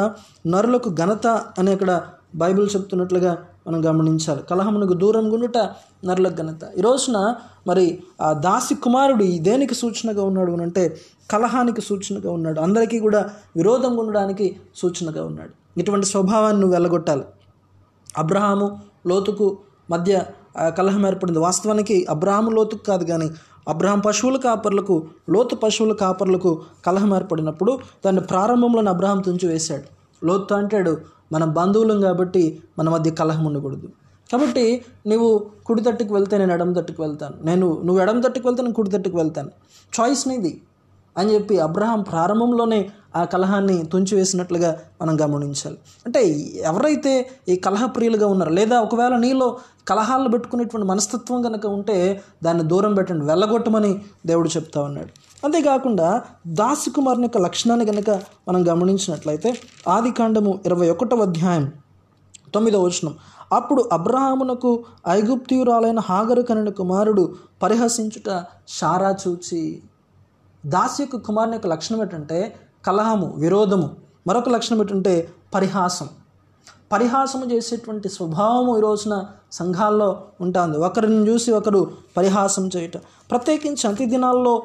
నరులకు 0.46 0.90
ఘనత 0.90 1.26
అని 1.58 1.72
అక్కడ 1.72 2.02
బైబిల్ 2.34 2.68
చెప్తున్నట్లుగా 2.76 3.32
మనం 3.66 3.84
గమనించాలి. 3.86 4.42
కలహమునకు 4.50 4.92
దూరంగా 4.92 5.34
ఉండుట 5.34 5.58
నరులకు 6.04 6.34
ఘనత. 6.34 6.62
ఈ 6.78 6.80
రోజున 6.80 7.34
మరి 7.66 7.98
ఆ 8.20 8.32
దాసి 8.32 8.74
కుమారుడు 8.74 9.24
ఈ 9.24 9.38
దేనికి 9.38 9.74
సూచనగా 9.74 10.24
ఉన్నాడు 10.24 10.52
అని 10.52 10.62
అంటే 10.62 10.96
కలహానికి 11.30 11.80
సూచనగా 11.80 12.30
ఉన్నాడు. 12.32 12.60
అందరికీ 12.60 12.98
కూడా 12.98 13.30
విరోధంగా 13.56 14.00
ఉండడానికి 14.00 14.56
సూచనగా 14.76 15.24
ఉన్నాడు. 15.24 15.80
ఇటువంటి 15.80 16.06
స్వభావాన్ని 16.06 16.60
నువ్వు 16.60 16.74
వెళ్ళగొట్టాలి. 16.74 17.24
అబ్రహాము 18.18 18.78
లోతుకు 19.06 19.58
మధ్య 19.90 20.22
కలహం 20.78 21.06
ఏర్పడింది. 21.06 21.38
వాస్తవానికి 21.38 22.06
అబ్రహాము 22.10 22.50
లోతుకు 22.50 22.84
కాదు 22.84 23.04
కానీ 23.04 23.30
అబ్రహాం 23.68 24.00
పశువుల 24.00 24.36
కాపర్లకు 24.36 25.06
లోతు 25.30 25.54
పశువుల 25.54 25.92
కాపర్లకు 25.92 26.62
కలహం 26.86 27.14
ఏర్పడినప్పుడు 27.14 27.78
దాన్ని 28.06 28.22
ప్రారంభంలోనే 28.22 28.90
అబ్రహాం 28.90 29.20
తుంచి 29.20 29.48
వేశాడు. 29.48 29.84
లోతు 30.26 30.54
అంటాడు 30.54 30.98
మన 31.32 31.44
బంధువులం 31.44 32.00
కాబట్టి 32.00 32.62
మన 32.78 32.88
మధ్య 32.88 33.10
కలహం 33.10 33.44
ఉండకూడదు. 33.44 33.88
కాబట్టి 34.32 34.84
నువ్వు 35.06 35.46
కుడి 35.66 35.82
తట్టుకు 35.82 36.14
వెళ్తే 36.14 36.38
నేను 36.38 36.52
ఎడమ 36.52 36.72
తట్టుకు 36.72 37.02
వెళ్తాను. 37.02 37.34
నేను 37.44 37.82
నువ్వు 37.84 38.02
ఎడమ 38.02 38.20
తట్టుకు 38.20 38.48
వెళ్తే 38.48 38.62
నేను 38.62 38.74
కుడి 38.74 38.90
తట్టుకు 38.90 39.16
వెళ్తాను. 39.16 39.50
చాయిస్ 40.00 40.28
నీది. 40.28 40.60
అని 41.16 41.34
చెప్పి 41.34 41.60
అబ్రహాం 41.60 42.02
ప్రారంభంలోనే 42.02 42.90
ఆ 43.16 43.24
కలహాన్ని 43.24 43.84
తుంచివేసినట్లుగా 43.84 44.78
మనం 45.02 45.20
గమనించాలి. 45.20 45.78
అంటే 46.06 46.28
ఎవరైతే 46.62 47.30
ఈ 47.48 47.56
కలహప్రియులుగా 47.56 48.26
ఉన్నారో 48.26 48.52
లేదా 48.52 48.80
ఒకవేళ 48.80 49.16
నీలో 49.16 49.56
కలహాలు 49.88 50.28
పెట్టుకునేటువంటి 50.28 50.88
మనస్తత్వం 50.88 51.42
కనుక 51.42 51.66
ఉంటే 51.66 52.22
దాన్ని 52.42 52.64
దూరం 52.64 52.94
పెట్టండి 52.94 53.24
వెళ్ళగొట్టమని 53.24 54.00
దేవుడు 54.26 54.48
చెప్తా 54.48 54.82
ఉన్నాడు. 54.82 55.08
అంతేకాకుండా 55.44 56.22
దాసి 56.46 56.90
కుమారుని 56.90 57.24
యొక్క 57.24 57.38
లక్షణాన్ని 57.38 57.86
కనుక 57.86 58.10
మనం 58.48 58.68
గమనించినట్లయితే 58.68 59.56
ఆది 59.88 60.10
కాండము 60.10 60.60
ఇరవై 60.66 60.90
ఒకటవ 60.90 61.22
అధ్యాయం 61.22 61.72
తొమ్మిదవ 62.54 62.82
వచనం. 62.82 63.14
అప్పుడు 63.52 63.88
అబ్రహామునకు 63.92 64.84
ఐగుప్తియురాలైన 65.08 65.98
హాగరు 65.98 66.42
కనిన 66.42 66.68
కుమారుడు 66.68 67.34
పరిహసించుట 67.62 68.44
షారా 68.68 69.16
చూచి 69.28 69.82
దాసి 70.66 71.02
యొక్క 71.02 71.16
కుమారుని 71.16 71.54
యొక్క 71.54 71.68
లక్షణం 71.68 72.00
ఏంటంటే 72.00 72.54
కలహము 72.86 73.34
విరోధము. 73.36 73.90
మరొక 74.26 74.48
లక్షణం 74.48 74.80
ఏంటంటే 74.80 75.28
పరిహాసం. 75.54 76.08
పరిహాసము 76.92 77.44
చేసేటువంటి 77.52 78.08
స్వభావము 78.08 78.78
ఈ 78.78 78.80
రోజున 78.80 79.24
సంఘాల్లో 79.52 80.22
ఉంటుంది. 80.40 80.78
ఒకరిని 80.78 81.28
చూసి 81.28 81.52
ఒకరు 81.52 81.90
పరిహాసం 82.16 82.70
చేయటం. 82.76 83.00
ప్రత్యేకించి 83.30 83.88
అంత్య 83.88 84.06
దినాల్లో 84.06 84.62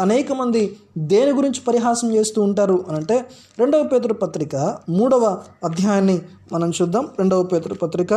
అనేక 0.00 0.32
మంది 0.32 0.76
దేని 0.98 1.32
గురించి 1.32 1.60
పరిహాసం 1.60 2.14
చేస్తూ 2.14 2.42
ఉంటారు 2.42 2.84
అని 2.88 2.96
అంటే 2.96 3.30
రెండవ 3.58 3.82
పేతుడు 3.82 4.14
పత్రిక 4.14 4.56
మూడవ 4.88 5.38
అధ్యాయాన్ని 5.64 6.22
మనం 6.52 6.70
చూద్దాం. 6.70 7.08
రెండవ 7.18 7.42
పేతుడు 7.42 7.74
పత్రిక 7.74 8.14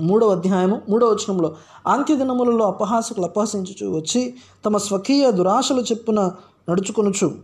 మూడవ 0.00 0.30
అధ్యాయము 0.30 0.80
మూడవ 0.88 1.08
వచనంలో 1.08 1.56
అంత్య 1.86 2.14
దినములలో 2.14 2.64
అపహాసకులు 2.66 3.24
అపహసించుచు 3.24 3.96
వచ్చి 3.96 4.34
తమ 4.64 4.76
స్వకీయ 4.76 5.30
దురాశలు 5.30 5.80
చెప్పున 5.80 6.30
నడుచుకొనుచు 6.68 7.34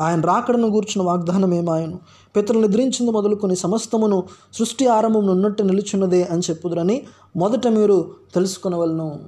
ఆయన 0.00 0.20
రాకడను 0.20 0.68
గూర్చిన 0.68 1.02
వాగ్దానం 1.02 1.54
ఏమాయను 1.54 1.98
పితరులు 2.36 2.66
నిద్రించింది 2.66 3.12
మొదలుకొని 3.12 3.56
సమస్తమును 3.56 4.24
సృష్టి 4.52 4.86
ఆరంభం 4.86 5.26
ఉన్నట్టు 5.26 5.62
నిలుచున్నదే 5.62 6.22
అని 6.24 6.42
చెప్పుదురని 6.50 7.06
మొదట 7.36 7.66
మీరు 7.66 8.14
తెలుసుకునవలను. 8.34 9.18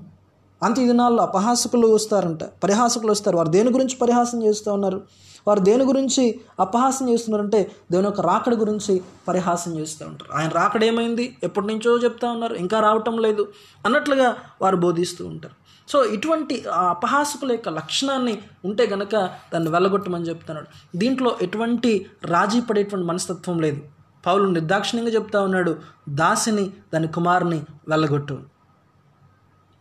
అంత్య 0.62 0.86
దినాల్లో 0.86 1.22
అపహాసకులు 1.22 1.86
వస్తారంట 1.86 2.44
పరిహాసకులు 2.44 3.10
వస్తారు. 3.10 3.36
వారు 3.36 3.48
దేని 3.48 3.70
గురించి 3.70 3.96
పరిహాసం 3.96 4.42
చేస్తూ 4.42 4.72
ఉన్నారు? 4.72 5.00
వారు 5.48 5.60
దేని 5.60 5.84
గురించి 5.84 6.40
అపహాసం 6.60 7.08
చేస్తున్నారంటే 7.08 7.70
దేవుని 7.90 8.06
యొక్క 8.06 8.20
రాకడ 8.20 8.54
గురించి 8.54 9.02
పరిహాసం 9.28 9.78
చేస్తూ 9.78 10.06
ఉంటారు. 10.06 10.36
ఆయన 10.36 10.48
రాకడ 10.48 10.84
ఏమైంది? 10.84 11.36
ఎప్పటి 11.42 11.66
నుంచో 11.66 11.98
చెప్తా 11.98 12.30
ఉన్నారు. 12.30 12.54
ఇంకా 12.54 12.80
రావటం 12.80 13.18
లేదు 13.18 13.52
అన్నట్లుగా 13.86 14.36
వారు 14.62 14.76
బోధిస్తూ 14.76 15.26
ఉంటారు. 15.26 15.54
సో 15.90 16.04
ఇటువంటి 16.04 16.64
ఆ 16.72 16.88
అపహాసకుల 16.88 17.52
యొక్క 17.52 17.68
లక్షణాన్ని 17.68 18.38
ఉంటే 18.64 18.86
గనక 18.86 19.16
దాన్ని 19.54 19.70
వెళ్ళగొట్టమని 19.70 20.28
చెప్తున్నాడు. 20.28 20.98
దీంట్లో 20.98 21.36
ఎటువంటి 21.42 22.06
రాజీ 22.24 22.60
పడేటువంటి 22.60 23.06
మనస్తత్వం 23.06 23.60
లేదు. 23.60 23.80
పౌలు 24.26 24.48
నిర్దాక్షిణ్యంగా 24.48 25.10
చెప్తా 25.10 25.40
ఉన్నాడు 25.40 25.76
దాసిని 26.08 26.70
దాని 26.94 27.08
కుమారుని 27.08 27.62
వెళ్ళగొట్టు 27.88 28.53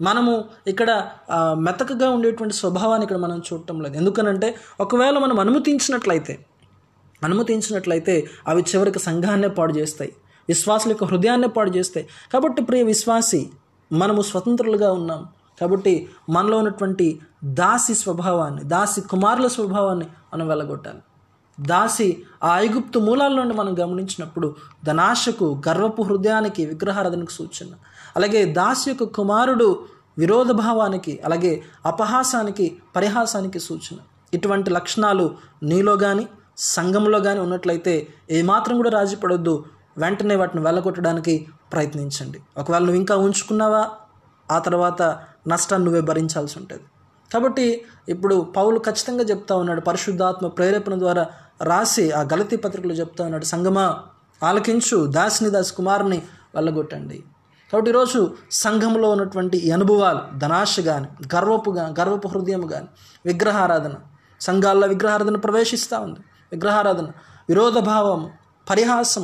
మనము 0.01 0.45
ఇక్కడ 0.67 1.09
మెతకగా 1.53 2.09
ఉండేటువంటి 2.09 2.53
స్వభావాన్ని 2.53 3.03
ఇక్కడ 3.03 3.17
మనం 3.17 3.37
చూడటం 3.37 3.81
లేదు. 3.81 3.95
ఎందుకనంటే 3.97 4.55
ఒకవేళ 4.79 5.17
మనం 5.17 5.39
అనుమతించినట్లయితే 5.39 6.45
అనుమతించినట్లయితే 7.23 8.27
అవి 8.47 8.61
చివరికి 8.61 8.99
సంఘాన్నే 8.99 9.47
పాడు 9.47 9.73
చేస్తాయి. 9.73 10.13
విశ్వాసుల 10.49 10.91
యొక్క 10.91 11.03
హృదయాన్నే 11.03 11.47
పాడు 11.47 11.71
చేస్తాయి. 11.77 12.07
కాబట్టి 12.33 12.61
ప్రియ 12.61 12.83
విశ్వాసి 12.83 13.49
మనము 13.91 14.21
స్వతంత్రులుగా 14.21 14.91
ఉన్నాం. 14.91 15.25
కాబట్టి 15.61 16.09
మనలో 16.29 16.57
ఉన్నటువంటి 16.57 17.19
దాసి 17.43 17.95
స్వభావాన్ని 17.95 18.63
దాసి 18.63 19.01
కుమారుల 19.01 19.47
స్వభావాన్ని 19.47 20.07
మనం 20.33 20.47
వెళ్ళగొట్టాలి 20.47 21.01
దాసి 21.59 22.23
ఆ 22.43 22.59
ఐగుప్తు 22.59 22.99
మూలాల 22.99 23.33
నుండి 23.33 23.53
మనం 23.53 23.79
గమనించినప్పుడు 23.79 24.55
ధనాశకు 24.85 25.61
గర్వపు 25.67 26.01
హృదయానికి 26.01 26.65
విగ్రహారాధనకు 26.65 27.31
సూచన. 27.31 27.67
అలాగే 28.15 28.45
దాసి 28.45 28.89
యొక్క 28.89 29.03
కుమారుడు 29.03 29.85
విరోధ 30.17 30.51
భావానికి 30.51 31.19
అలాగే 31.25 31.63
అపహాసానికి 31.85 32.77
పరిహాసానికి 32.95 33.59
సూచన. 33.59 33.97
ఇటువంటి 34.33 34.69
లక్షణాలు 34.69 35.35
నీలో 35.63 35.97
కానీ 35.97 36.27
సంఘంలో 36.57 37.19
కానీ 37.19 37.39
ఉన్నట్లయితే 37.39 38.07
ఏమాత్రం 38.31 38.77
కూడా 38.77 38.89
రాజీ 38.89 39.15
పడొద్దు 39.15 39.65
వెంటనే 39.97 40.35
వాటిని 40.35 40.63
వెళ్ళగొట్టడానికి 40.63 41.47
ప్రయత్నించండి. 41.73 42.39
ఒకవేళ 42.57 42.81
నువ్వు 42.81 42.99
ఇంకా 42.99 43.15
ఉంచుకున్నావా 43.15 43.89
ఆ 44.51 44.59
తర్వాత 44.59 45.01
నష్టాన్ని 45.47 45.85
నువ్వే 45.85 46.01
భరించాల్సి 46.01 46.59
ఉంటుంది. 46.59 46.83
కాబట్టి 47.33 47.65
ఇప్పుడు 48.13 48.35
పౌలు 48.57 48.77
ఖచ్చితంగా 48.87 49.23
చెప్తా 49.31 49.53
ఉన్నాడు 49.55 49.81
పరిశుద్ధాత్మ 49.81 50.47
ప్రేరేపణ 50.47 50.95
ద్వారా 50.99 51.23
రాసి 51.69 52.05
ఆ 52.11 52.21
గలతీ 52.31 52.57
పత్రికలు 52.57 52.95
చెప్తా 53.01 53.21
ఉన్నాడు 53.27 53.45
సంగమా 53.45 53.85
ఆలకించు 54.41 54.97
దాసిని 55.17 55.49
దాస్ 55.49 55.71
కుమార్ని 55.77 56.19
వెళ్ళగొట్టండి. 56.55 57.17
కాబట్టి 57.71 57.89
ఈరోజు 57.91 58.19
సంఘంలో 58.51 59.07
ఉన్నటువంటి 59.09 59.57
ఈ 59.67 59.69
అనుభవాలు 59.71 60.21
ధనాశ 60.37 60.79
కానీ 60.87 61.07
గర్వపు 61.35 61.69
కానీ 61.77 61.93
గర్వపు 61.99 62.27
హృదయం 62.33 62.63
కానీ 62.73 62.89
విగ్రహారాధన 63.25 63.95
సంఘాల్లో 64.41 64.87
విగ్రహారాధన 64.93 65.37
ప్రవేశిస్తూ 65.45 65.97
ఉంది. 66.07 66.19
విగ్రహారాధన 66.53 67.07
విరోధ 67.49 67.77
భావం 67.91 68.21
పరిహాసం 68.69 69.23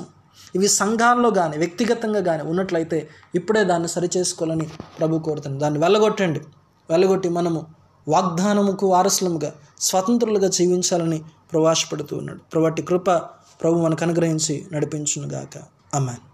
ఇవి 0.56 0.68
సంఘాల్లో 0.82 1.30
కానీ 1.40 1.56
వ్యక్తిగతంగా 1.58 2.22
కానీ 2.30 2.44
ఉన్నట్లయితే 2.52 3.00
ఇప్పుడే 3.40 3.62
దాన్ని 3.72 3.90
సరిచేసుకోవాలని 3.96 4.68
ప్రభు 5.00 5.20
కోరుతుంది 5.28 5.60
దాన్ని 5.64 5.80
వెళ్ళగొట్టండి. 5.86 6.42
వెళ్ళగొట్టి 6.90 7.30
మనము 7.30 7.62
వాగ్దానముకు 8.10 8.88
వారసులముగా 8.88 9.54
స్వతంత్రులుగా 9.80 10.48
జీవించాలని 10.48 11.24
ప్రవాసపడుతూ 11.52 12.18
ఉన్నాడు. 12.18 12.60
వాటి 12.60 12.82
కృప 12.82 13.12
ప్రభు 13.62 13.76
మనకు 13.76 14.04
అనుగ్రహించి 14.04 14.66
నడిపించునుగాక. 14.72 15.58
అమ్మాన్ 15.94 16.29